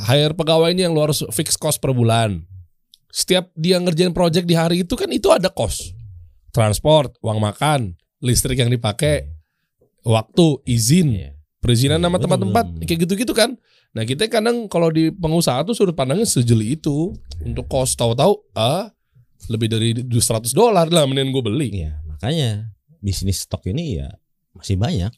[0.00, 2.40] Hire pegawainya yang lu harus fix cost per bulan.
[3.10, 5.92] Setiap dia ngerjain project di hari itu kan itu ada cost.
[6.54, 9.28] Transport, uang makan, listrik yang dipakai,
[10.06, 11.30] waktu, izin, Iya.
[11.60, 13.54] perizinan Iya, nama betul, tempat-tempat, kayak gitu-gitu kan.
[13.90, 18.86] Nah kita kadang kalau di pengusaha tuh sudut pandangnya sejeli itu untuk cost tahu-tahu ah
[19.50, 21.68] lebih dari 200 dolar lah mending gue beli.
[21.84, 22.70] Iya, makanya
[23.02, 24.08] bisnis stok ini ya
[24.54, 25.10] masih banyak.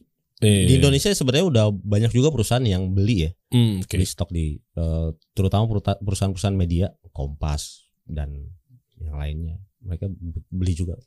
[0.43, 3.95] Eh, Di Indonesia sebenarnya udah banyak juga perusahaan yang beli ya, hmm, oke.
[3.95, 8.51] beli stok di eh, terutama perusahaan-perusahaan media, Kompas dan
[8.99, 9.57] yang lainnya.
[9.86, 10.11] Mereka
[10.51, 10.99] beli juga.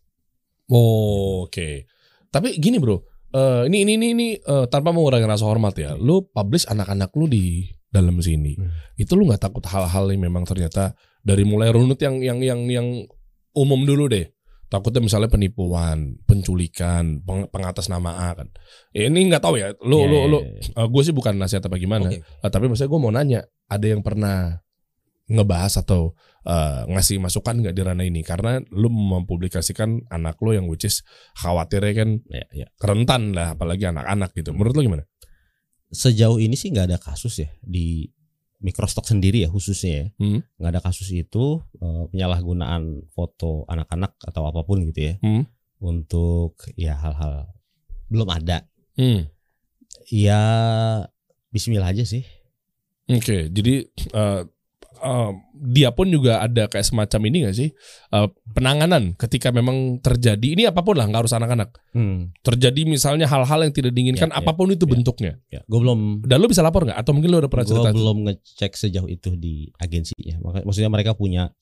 [0.71, 1.85] Oh, Oke.
[2.31, 2.99] Tapi gini bro,
[3.31, 7.27] eh, ini ini ini ini eh, tanpa mengurangi rasa hormat ya, lu publish anak-anak lu
[7.27, 8.71] di dalam sini, Hmm.
[8.99, 10.91] itu lu nggak takut hal-hal yang memang ternyata
[11.23, 12.87] dari mulai runut yang yang yang yang
[13.55, 14.27] umum dulu deh,
[14.67, 18.47] takutnya misalnya penipuan, penculikan, peng, pengatasnamaan kan.
[18.91, 20.83] Eh, ini nggak tahu ya, lu Iya, lu iya, lu, iya.
[20.89, 22.21] gue sih bukan nasihat apa gimana, Oke.
[22.21, 24.59] Eh, tapi maksudnya gue mau nanya, ada yang pernah
[25.25, 26.13] ngebahas atau
[26.45, 31.01] eh, ngasih masukan nggak di ranah ini karena lu mempublikasikan anak lu yang which is
[31.41, 32.67] khawatirnya kan Ya, ya.
[32.77, 35.03] rentan lah apalagi anak-anak gitu menurut lu gimana?
[35.89, 38.05] Sejauh ini sih nggak ada kasus ya di
[38.65, 40.05] Microstock sendiri ya khususnya ya.
[40.17, 40.39] Hmm.
[40.57, 45.21] Nggak ada kasus itu eh, penyalahgunaan foto anak-anak atau apa pun gitu ya.
[45.21, 45.45] Hmm.
[45.77, 47.53] Untuk ya hal-hal
[48.09, 48.65] belum ada.
[48.97, 49.29] Hmm.
[50.09, 50.41] Ya
[51.53, 52.25] Bismillah aja sih.
[53.05, 54.41] Oke, jadi eh,
[55.05, 57.69] eh, dia pun juga ada kayak semacam ini gak sih
[58.07, 62.33] Eh, penanganan ketika memang terjadi ini apa pun lah nggak harus anak-anak Hmm.
[62.41, 64.91] terjadi misalnya hal-hal yang tidak diinginkan Ya, ya, apa pun itu ya.
[64.91, 67.71] bentuknya Ya, gue belum dan lu bisa lapor nggak atau mungkin lu udah pernah gue
[67.71, 70.35] cerita belum ngecek sejauh itu di agensinya.
[70.59, 71.53] Maksudnya mereka punya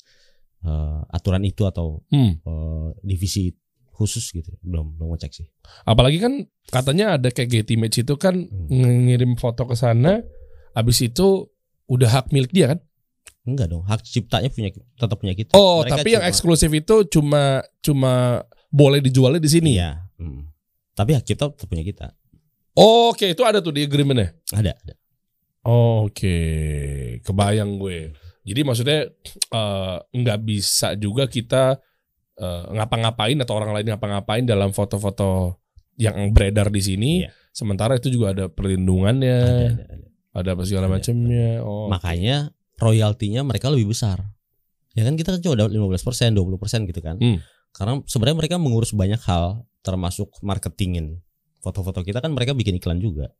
[0.61, 2.39] eh, aturan itu atau Hmm.
[2.39, 3.51] eh, divisi
[3.91, 4.55] khusus gitu.
[4.59, 5.47] Belum belum ngecek sih.
[5.83, 6.33] Apalagi kan
[6.65, 9.05] katanya ada kayak Getty Image itu kan Hmm.
[9.05, 10.23] ngirim foto ke sana,
[10.71, 11.51] habis itu
[11.85, 12.79] udah hak milik dia kan?
[13.43, 15.51] Enggak dong, hak ciptanya punya tetap punya kita.
[15.51, 18.13] Oh, Mereka tapi yang cuma- eksklusif itu cuma cuma
[18.71, 19.71] boleh dijualnya di sini.
[19.75, 19.99] Iya.
[20.15, 20.41] hmm.
[20.95, 22.07] Tapi hak cipta tetap punya kita.
[22.73, 24.33] Oh, Oke, itu ada tuh di agreementnya.
[24.49, 24.93] Ada, ada.
[25.63, 26.37] Oh, Oke,
[27.21, 28.13] kebayang gue.
[28.43, 29.07] Jadi maksudnya
[29.51, 31.79] eh, nggak bisa juga kita
[32.35, 35.59] eh, ngapa-ngapain atau orang lain ngapa-ngapain dalam foto-foto
[35.99, 37.11] yang beredar di sini.
[37.23, 37.31] Iya.
[37.53, 40.49] Sementara itu juga ada perlindungannya, Ada, ada, ada, ada.
[40.57, 41.61] apa segala macamnya.
[41.61, 42.49] Oh, Makanya
[42.79, 44.21] royaltinya mereka lebih besar.
[44.93, 47.17] Ya kan kita kan cuma dapat 15%, 20% gitu kan.
[47.17, 47.41] Hmm.
[47.73, 51.21] Karena sebenarnya mereka mengurus banyak hal termasuk marketingin.
[51.59, 53.33] Foto-foto kita kan mereka bikin iklan juga.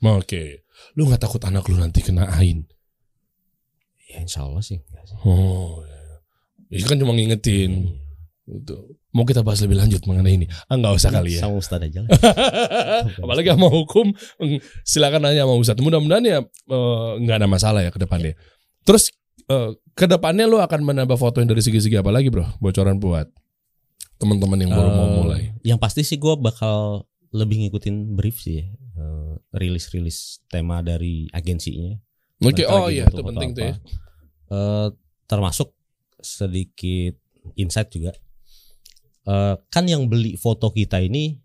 [0.00, 0.64] Oke,
[0.96, 2.64] lu nggak takut anak lu nanti kena ain?
[4.08, 4.80] Ya insya Allah sih.
[4.80, 5.16] enggak sih.
[5.28, 6.78] Oh, ya.
[6.78, 8.00] Ini kan cuma ngingetin.
[8.48, 8.96] Gitu.
[9.10, 10.46] Mau kita bahas lebih lanjut mengenai ini?
[10.70, 11.42] Ah nggak usah kali ya.
[11.44, 12.10] Sama Ustadz aja lah.
[13.26, 14.14] Apalagi sama hukum,
[14.86, 15.82] silakan nanya sama Ustadz.
[15.82, 18.38] Mudah-mudahan ya eh, nggak ada masalah ya ke depannya.
[18.84, 19.12] Terus
[19.48, 22.46] eh, ke depannya lu akan menambah foto yang dari segi-segi apa lagi bro?
[22.62, 23.28] Bocoran buat
[24.20, 25.42] teman-teman yang baru mau Eh, mulai.
[25.64, 28.66] Yang pasti sih gue bakal lebih ngikutin brief sih ya.
[29.00, 31.96] Eh, rilis-rilis tema dari agensinya.
[32.40, 33.74] Oke, Mereka oh iya itu penting tuh ya.
[34.50, 34.88] Eh,
[35.28, 35.72] termasuk
[36.20, 37.16] sedikit
[37.56, 38.12] insight juga.
[39.24, 41.36] Eh, kan yang beli foto kita ini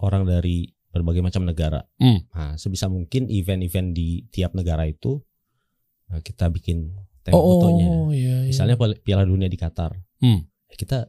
[0.00, 1.84] orang dari berbagai macam negara.
[2.00, 2.24] Hmm.
[2.32, 5.20] Nah, sebisa mungkin event-event di tiap negara itu
[6.18, 7.86] kita bikin tema fotonya.
[7.86, 8.48] Oh iya, iya.
[8.48, 9.92] Misalnya Piala- Dunia di Qatar.
[10.18, 10.48] Hmm.
[10.68, 11.08] Kita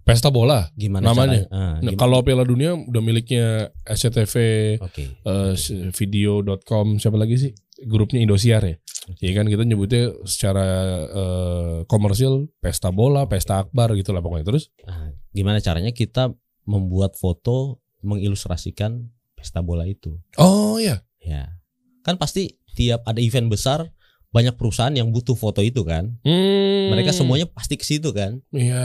[0.00, 0.68] pesta bola.
[0.72, 1.44] gimana Namanya?
[1.44, 1.46] caranya?
[1.50, 3.46] Ah, Nah, gimana- kalau Piala Dunia udah miliknya
[3.84, 4.34] SCTV,
[4.80, 5.04] Oke.
[5.18, 7.52] eh, s- video.com siapa lagi sih?
[7.80, 8.76] Grupnya Indosiar ya.
[9.18, 10.66] Iya kan kita nyebutnya secara
[11.08, 14.44] eh, komersil pesta bola, pesta akbar gitu lah pokoknya.
[14.44, 16.32] Terus Nah, gimana caranya kita
[16.64, 20.18] membuat foto mengilustrasikan pesta bola itu?
[20.36, 21.00] oh ya.
[21.18, 21.56] Ya.
[22.00, 23.88] Kan pasti tiap ada event besar
[24.28, 26.12] banyak perusahaan yang butuh foto itu kan.
[26.20, 26.92] Hmm.
[26.92, 28.40] Mereka semuanya pasti ke situ kan.
[28.52, 28.84] Iya.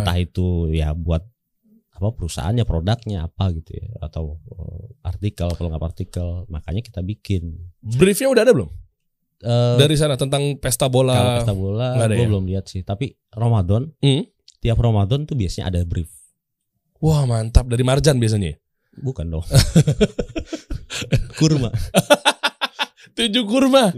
[0.00, 1.24] Entah itu ya buat
[1.94, 6.28] apa perusahaannya, produknya apa gitu ya atau eh, artikel pelengkap artikel.
[6.48, 8.68] Makanya kita bikin Briefnya udah ada belum?
[9.40, 11.14] Eh, Dari sana tentang pesta bola.
[11.16, 12.28] kalau pesta bola nggak gue ya?
[12.28, 12.82] belum lihat sih.
[12.82, 14.24] Tapi Ramadan Hmm.
[14.60, 16.12] tiap Ramadan tuh biasanya ada brief.
[17.00, 18.56] Wah mantap dari Marjan biasanya.
[18.94, 19.44] Bukan dong.
[21.38, 21.70] Kurma.
[23.14, 23.94] Tujuh kurma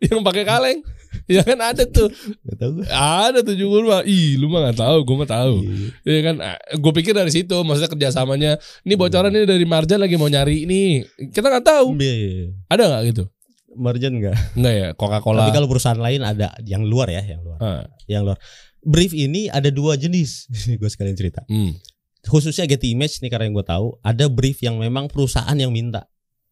[0.00, 0.80] yang pakai kaleng.
[1.26, 2.06] ya kan ada tuh.
[2.46, 2.72] Gak tahu.
[2.86, 4.04] Ada tujuh kurma.
[4.04, 5.54] Ih, lu mah gak tahu, gue mah tahu.
[5.64, 5.88] Iya.
[6.04, 6.36] Iya kan,
[6.76, 8.52] gue pikir dari situ, maksudnya kerjasamanya.
[8.84, 11.02] Ini bocoran ini dari Marjan lagi mau nyari ini.
[11.30, 11.96] Kita nggak tahu.
[11.96, 12.54] Iya.
[12.68, 13.24] Ada nggak gitu?
[13.70, 14.36] Marjan enggak.
[14.58, 15.46] Enggak ya, Coca-Cola.
[15.46, 17.58] Tapi kalau perusahaan lain ada yang luar ya, yang luar.
[17.62, 18.38] Ah, Yang luar.
[18.80, 20.46] Brief ini ada dua jenis.
[20.80, 21.42] gue sekalian cerita.
[21.46, 21.78] hmm.
[22.20, 26.04] Khususnya Getty Image nih karena yang gue tahu, ada brief yang memang perusahaan yang minta.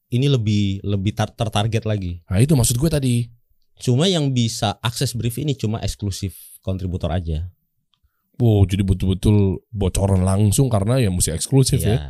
[0.09, 2.25] Ini lebih lebih tar- tertarget lagi.
[2.29, 3.15] Nah itu maksud gue tadi.
[3.79, 6.35] Cuma yang bisa akses brief ini cuma eksklusif
[6.65, 7.47] kontributor aja.
[8.39, 11.91] Wow, jadi betul-betul bocoran langsung karena ya mesti eksklusif ya.
[11.91, 12.01] Ya.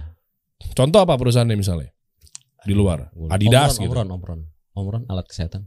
[0.76, 1.90] Contoh apa perusahaannya misalnya?
[2.64, 3.08] Di luar.
[3.32, 3.92] Adidas Omron, gitu.
[3.92, 4.40] Omron, Omron.
[4.76, 5.66] Omron alat kesehatan.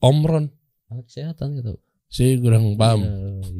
[0.00, 0.48] Omron.
[0.88, 1.78] Alat kesehatan gitu.
[2.08, 3.00] Saya kurang paham.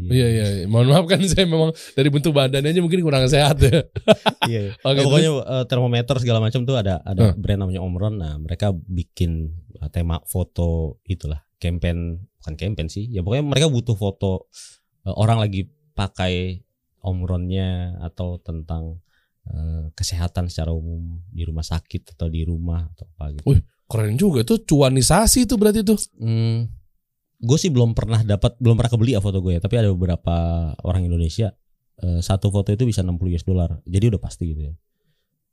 [0.05, 0.67] Iya, iya, iya.
[0.71, 3.83] Mohon maaf kan saya memang dari bentuk badannya aja mungkin kurang sehat ya.
[4.45, 4.61] Iya.
[4.69, 4.73] iya.
[4.85, 8.21] Oke, Nah, pokoknya eh, termometer segala macam tuh ada ada brand namanya Omron.
[8.21, 13.09] Nah, mereka bikin eh, tema foto itulah, campaign bukan campaign sih.
[13.09, 14.53] Ya pokoknya mereka butuh foto
[15.09, 15.67] eh, orang lagi
[15.97, 16.61] pakai
[17.05, 19.01] Omronnya atau tentang
[19.49, 23.45] eh, kesehatan secara umum di rumah sakit atau di rumah atau apa gitu.
[23.49, 23.61] Wih.
[23.85, 26.01] Keren juga tuh cuanisasi tuh berarti tuh.
[26.17, 26.69] Hmm,
[27.39, 29.61] gue sih belum pernah dapat, belum pernah kebeli ya foto gue ya.
[29.61, 30.35] Tapi ada beberapa
[30.83, 31.53] orang Indonesia
[31.95, 33.71] eh, satu foto itu bisa 60 US dollar.
[33.87, 34.75] Jadi udah pasti gitu ya.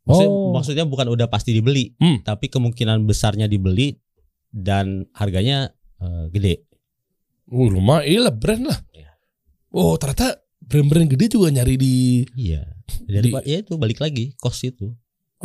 [0.01, 0.49] Maksudnya, Oh.
[0.49, 2.25] maksudnya bukan udah pasti dibeli, Hmm.
[2.25, 3.93] tapi kemungkinan besarnya dibeli
[4.49, 5.69] dan harganya
[6.01, 6.65] eh, gede.
[7.45, 8.79] Wih, lumayan iya lah brand lah.
[8.89, 9.13] Iya.
[9.69, 12.65] Oh, ternyata brand-brand gede juga nyari di Iya.
[13.05, 14.89] Dari ya itu balik lagi cost itu.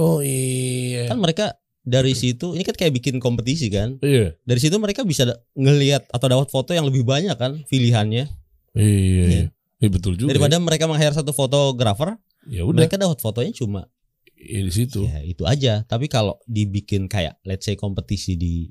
[0.00, 1.12] Oh iya.
[1.12, 4.02] Kan mereka dari situ ini kan kayak bikin kompetisi kan.
[4.02, 4.34] Iya.
[4.42, 8.26] Dari situ mereka bisa ngelihat atau dapat foto yang lebih banyak kan pilihannya.
[8.74, 9.24] Iya.
[9.30, 9.44] Iya.
[9.78, 10.34] Iya betul juga.
[10.34, 12.18] Daripada mereka meng-hire satu fotografer,
[12.50, 13.86] ya udah mereka dapat fotonya cuma
[14.34, 15.06] ya, di situ.
[15.06, 15.86] Ya itu aja.
[15.86, 18.66] Tapi kalau dibikin kayak let's say kompetisi di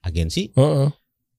[0.00, 0.88] agensi Heeh.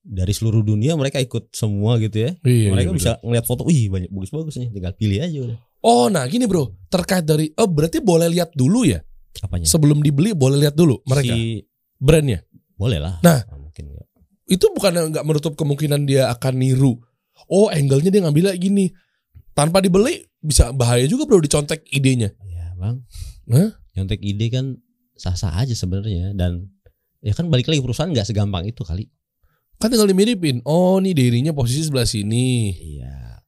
[0.06, 2.32] dari seluruh dunia mereka ikut semua gitu ya.
[2.45, 5.58] Iya, mereka iya, bisa ngeliat foto, wih banyak bagus-bagus nih, tinggal pilih aja udah.
[5.82, 9.02] Oh, nah gini bro, terkait dari oh berarti boleh lihat dulu ya
[9.40, 9.64] Apanya?
[9.64, 11.64] sebelum dibeli boleh lihat dulu mereka Si-
[11.96, 12.44] brandnya.
[12.76, 13.16] boleh lah.
[13.24, 13.46] Nah.
[13.56, 14.08] mungkin enggak.
[14.46, 17.00] Itu bukan nggak menutup kemungkinan dia akan niru.
[17.48, 18.92] Oh, angle-nya dia ngambilnya gini.
[19.56, 22.34] Tanpa dibeli bisa bahaya juga bro dicontek idenya.
[22.44, 23.00] Ya bang.
[23.48, 23.70] Hah?
[23.96, 24.66] Nyontek ide kan
[25.16, 26.68] sah-sah aja sebenarnya dan
[27.22, 29.08] ya kan balik lagi perusahaan nggak segampang itu kali.
[29.78, 30.62] Kan tinggal dimiripin.
[30.64, 32.70] Oh, nih dirinya posisi sebelah sini.
[32.74, 33.40] Iya.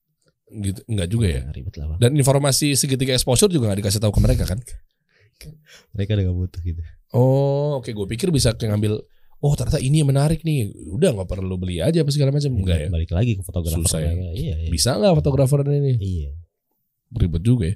[0.54, 1.42] Gitu, enggak juga ya.
[1.50, 2.00] Ribet lah bang.
[2.00, 4.60] Dan informasi segitiga exposure juga nggak dikasih tahu ke mereka kan?
[5.94, 6.82] Mereka udah gak butuh gitu.
[7.14, 7.90] Oh, oke.
[7.94, 9.02] Gue pikir bisa ngambil.
[9.44, 10.72] Oh, ternyata ini yang menarik nih.
[10.96, 12.52] Udah nggak perlu beli aja apa segala macam.
[12.54, 12.88] Enggak ya?
[12.88, 14.12] Balik lagi ke fotografer Susah ya.
[14.16, 14.72] Iya, iya.
[14.72, 16.00] Bisa nggak fotografer ini?
[16.00, 16.32] Iya.
[17.14, 17.76] Ribet juga ya.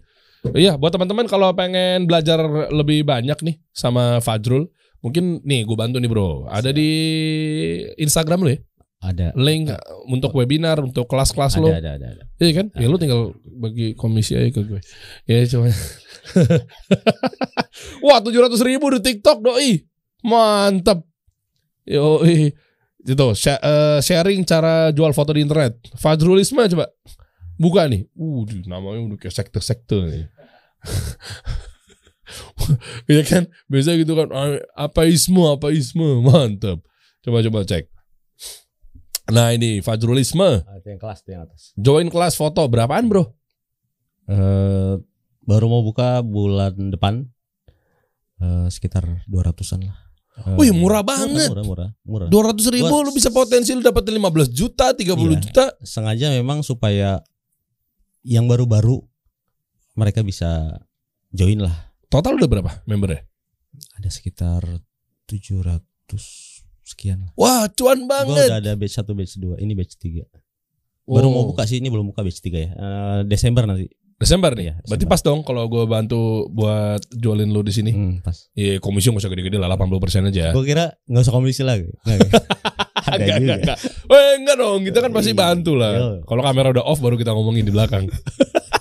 [0.54, 2.40] Iya, buat teman-teman kalau pengen belajar
[2.72, 4.70] lebih banyak nih sama Fajrul,
[5.04, 6.48] mungkin nih gue bantu nih bro.
[6.48, 6.90] Ada di
[8.00, 8.60] Instagram lo ya,
[8.98, 9.30] Ada.
[9.38, 9.70] link
[10.10, 11.70] untuk webinar, untuk kelas-kelas lo.
[11.70, 12.24] Ada, ada, ada, ada.
[12.42, 12.68] Iya kan?
[12.74, 14.82] Ya lu tinggal bagi komisi aja ke gue.
[15.30, 15.70] Ya cuma.
[18.06, 19.86] Wah tujuh ratus ribu di TikTok doi,
[20.26, 21.06] mantap.
[21.86, 22.26] Yo
[23.08, 25.78] itu eh, sharing cara jual foto di internet.
[25.96, 26.92] Fajrulisme coba
[27.56, 28.04] buka nih.
[28.18, 30.26] Uh namanya udah kayak sekte-sekte nih.
[33.08, 33.48] Iya kan?
[33.72, 34.28] Biasa gitu kan
[34.76, 36.84] apa isme apa isme mantap.
[37.24, 37.88] Coba coba cek.
[39.28, 41.76] Nah ini Fajrulisme Ah, itu yang kelas tuh yang atas.
[41.76, 43.28] join kelas foto berapaan bro?
[44.26, 44.94] Eh
[45.42, 47.24] baru mau buka bulan depan
[48.38, 49.98] eh sekitar 200-an lah.
[50.38, 51.50] Eh, Wih, murah banget.
[51.50, 52.28] Murah, murah, murah.
[52.28, 55.42] Dua ratus ribu Gua- lu bisa potensi lu dapat 15 juta, 30 Iya.
[55.42, 55.66] juta.
[55.82, 57.26] Sengaja memang supaya
[58.22, 59.02] yang baru-baru
[59.94, 60.78] mereka bisa
[61.32, 61.74] join lah.
[62.06, 63.26] Total udah berapa membernya?
[63.98, 64.62] Ada sekitar
[65.26, 66.57] 700
[66.88, 67.28] sekian.
[67.34, 68.48] Wah, cuan Gua banget.
[68.48, 70.24] udah ada batch 1, batch 2, ini batch 3.
[71.04, 71.48] Baru mau Oh.
[71.48, 72.70] buka sih, ini belum buka batch 3 ya.
[72.70, 73.88] Eh, Desember nanti.
[74.18, 74.64] Desember nih.
[74.64, 75.14] Iya, Berarti Desember.
[75.14, 76.20] pas dong kalau gue bantu
[76.50, 77.92] buat jualin lu di sini.
[77.92, 78.50] Hmm, pas.
[78.52, 80.50] Iya, komisi nggak usah gede-gede lah, 80% aja.
[80.52, 81.78] Gue kira nggak usah komisi ada
[83.14, 83.78] Enggak, enggak, enggak.
[84.10, 85.40] Weh, enggak dong, kita kan pasti Iya.
[85.40, 85.94] bantu lah.
[85.94, 86.10] Iya.
[86.26, 88.10] Kalau kamera udah off baru kita ngomongin di belakang.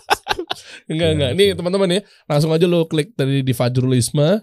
[0.91, 1.31] enggak, enggak.
[1.35, 4.23] Nih teman-teman ya, langsung aja lo klik tadi di Fajrulisme.
[4.25, 4.39] Nah,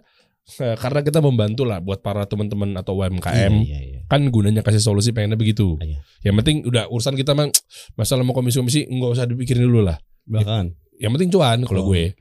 [0.54, 3.54] karena kita membantu lah buat para teman-teman atau UMKM.
[3.64, 4.00] Iya, iya.
[4.12, 5.80] Kan gunanya kasih solusi pengennya begitu.
[5.80, 6.04] Iya.
[6.28, 7.50] Yang penting udah urusan kita mang
[7.96, 9.96] masalah mau komisi-komisi nggak usah dipikirin dulu lah.
[10.28, 10.76] Belakangan.
[11.00, 11.88] Yang penting cuan kalau Oh.
[11.90, 12.12] gue.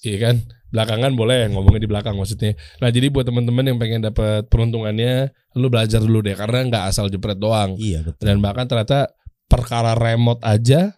[0.00, 0.36] Iya kan?
[0.68, 2.52] Belakangan boleh ngomongnya di belakang maksudnya.
[2.78, 7.08] Nah, jadi buat teman-teman yang pengen dapat peruntungannya, lu belajar dulu deh karena nggak asal
[7.08, 7.72] jepret doang.
[7.80, 8.24] Iya betul.
[8.24, 9.08] Dan bahkan ternyata
[9.48, 10.92] perkara remote aja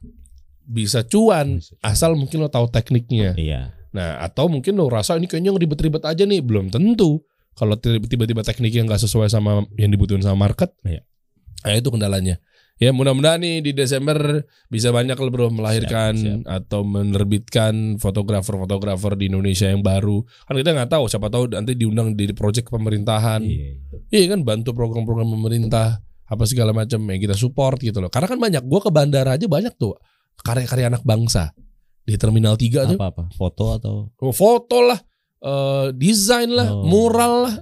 [0.66, 1.74] bisa cuan Bisa.
[1.82, 3.34] asal mungkin lo tahu tekniknya.
[3.34, 3.74] Iya.
[3.90, 7.22] Nah, atau mungkin lo rasa ini kayaknya ribet-ribet aja nih, belum tentu.
[7.58, 11.02] Kalau tiba-tiba tekniknya nggak sesuai sama yang dibutuhin sama market, Iya.
[11.66, 12.38] nah itu kendalanya.
[12.80, 14.16] Ya mudah-mudahan nih di Desember
[14.72, 20.24] bisa banyak lo bro melahirkan Siap, atau menerbitkan fotografer-fotografer di Indonesia yang baru.
[20.48, 23.44] Kan kita nggak tahu, siapa tahu nanti diundang di proyek pemerintahan.
[23.44, 23.76] Iya.
[24.08, 28.08] Iya kan bantu program-program pemerintah apa segala macam ya kita support gitu loh.
[28.08, 30.00] Karena kan banyak gua ke bandara aja banyak tuh
[30.40, 31.52] karya-karya anak bangsa
[32.02, 32.98] di Terminal 3 tuh.
[32.98, 33.22] Apa apa?
[33.32, 34.98] Foto atau Oh, foto lah,
[35.40, 36.84] eh, desain lah, Oh.
[36.84, 37.54] mural lah,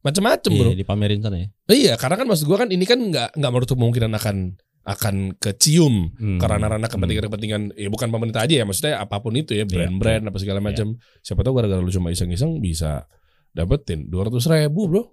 [0.00, 0.70] macam-macam bro.
[0.70, 1.48] Iya, dipamerin sana ya.
[1.66, 4.36] Iya, karena kan maksud gua kan ini kan nggak nggak menutup kemungkinan akan
[4.84, 6.36] akan kecium Hmm.
[6.36, 10.28] ke ranah-ranah kepentingan-kepentingan ya bukan pemerintah aja ya maksudnya apa pun itu ya Iya, brand-brand
[10.28, 13.08] apa segala macam siapa tahu gara-gara lu cuma iseng-iseng bisa
[13.48, 15.08] dapetin dua ratus ribu bro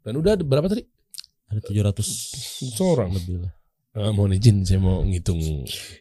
[0.00, 0.88] dan udah ada berapa tadi
[1.44, 2.00] Ada 700
[2.72, 3.52] seorang lebih lah.
[3.94, 5.36] Eh, mohon izin saya mau ngitung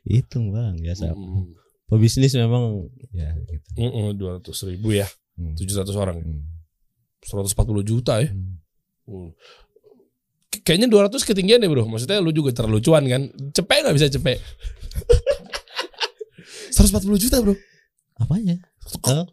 [0.01, 1.11] Hitung bang, biasa.
[1.11, 1.51] Hmm.
[1.85, 4.13] Pebisnis memang ya gitu.
[4.13, 5.57] dua ratus ribu ya Hmm.
[5.57, 6.45] tujuh ratus orang Hmm.
[7.23, 8.61] 140 juta ya Hmm.
[9.03, 9.29] Hmm.
[10.63, 14.37] Kayaknya 200 ketinggian ya bro Maksudnya lu juga terlalu cuan kan Cepet gak bisa cepet
[16.77, 17.57] 140 juta bro
[18.15, 18.61] Apanya?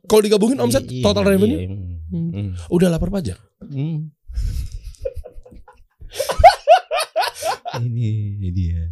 [0.08, 1.68] Kalau digabungin omset Iya, total iya, revenue iya.
[1.68, 2.30] Hmm.
[2.32, 2.50] Hmm.
[2.68, 4.08] Udah lapar pajak Hmm.
[7.80, 8.82] Ini dia.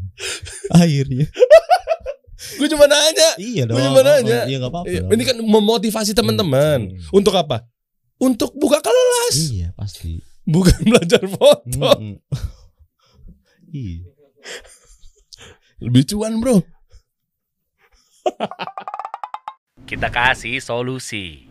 [0.70, 1.26] Akhirnya.
[2.55, 3.76] Gue cuma nanya Iya dong.
[3.76, 4.47] cuma nanya.
[4.47, 4.86] Iya enggak apa-apa.
[4.86, 5.03] Iya.
[5.07, 7.11] Ini kan memotivasi teman-teman Hmm.
[7.11, 7.66] Untuk apa?
[8.16, 10.22] Untuk buka kelas Iya, pasti.
[10.45, 12.16] Bukan belajar foto Hmm.
[13.68, 14.07] Iya.
[15.78, 16.62] Lebih cuan bro
[19.84, 21.49] Kita kasih solusi.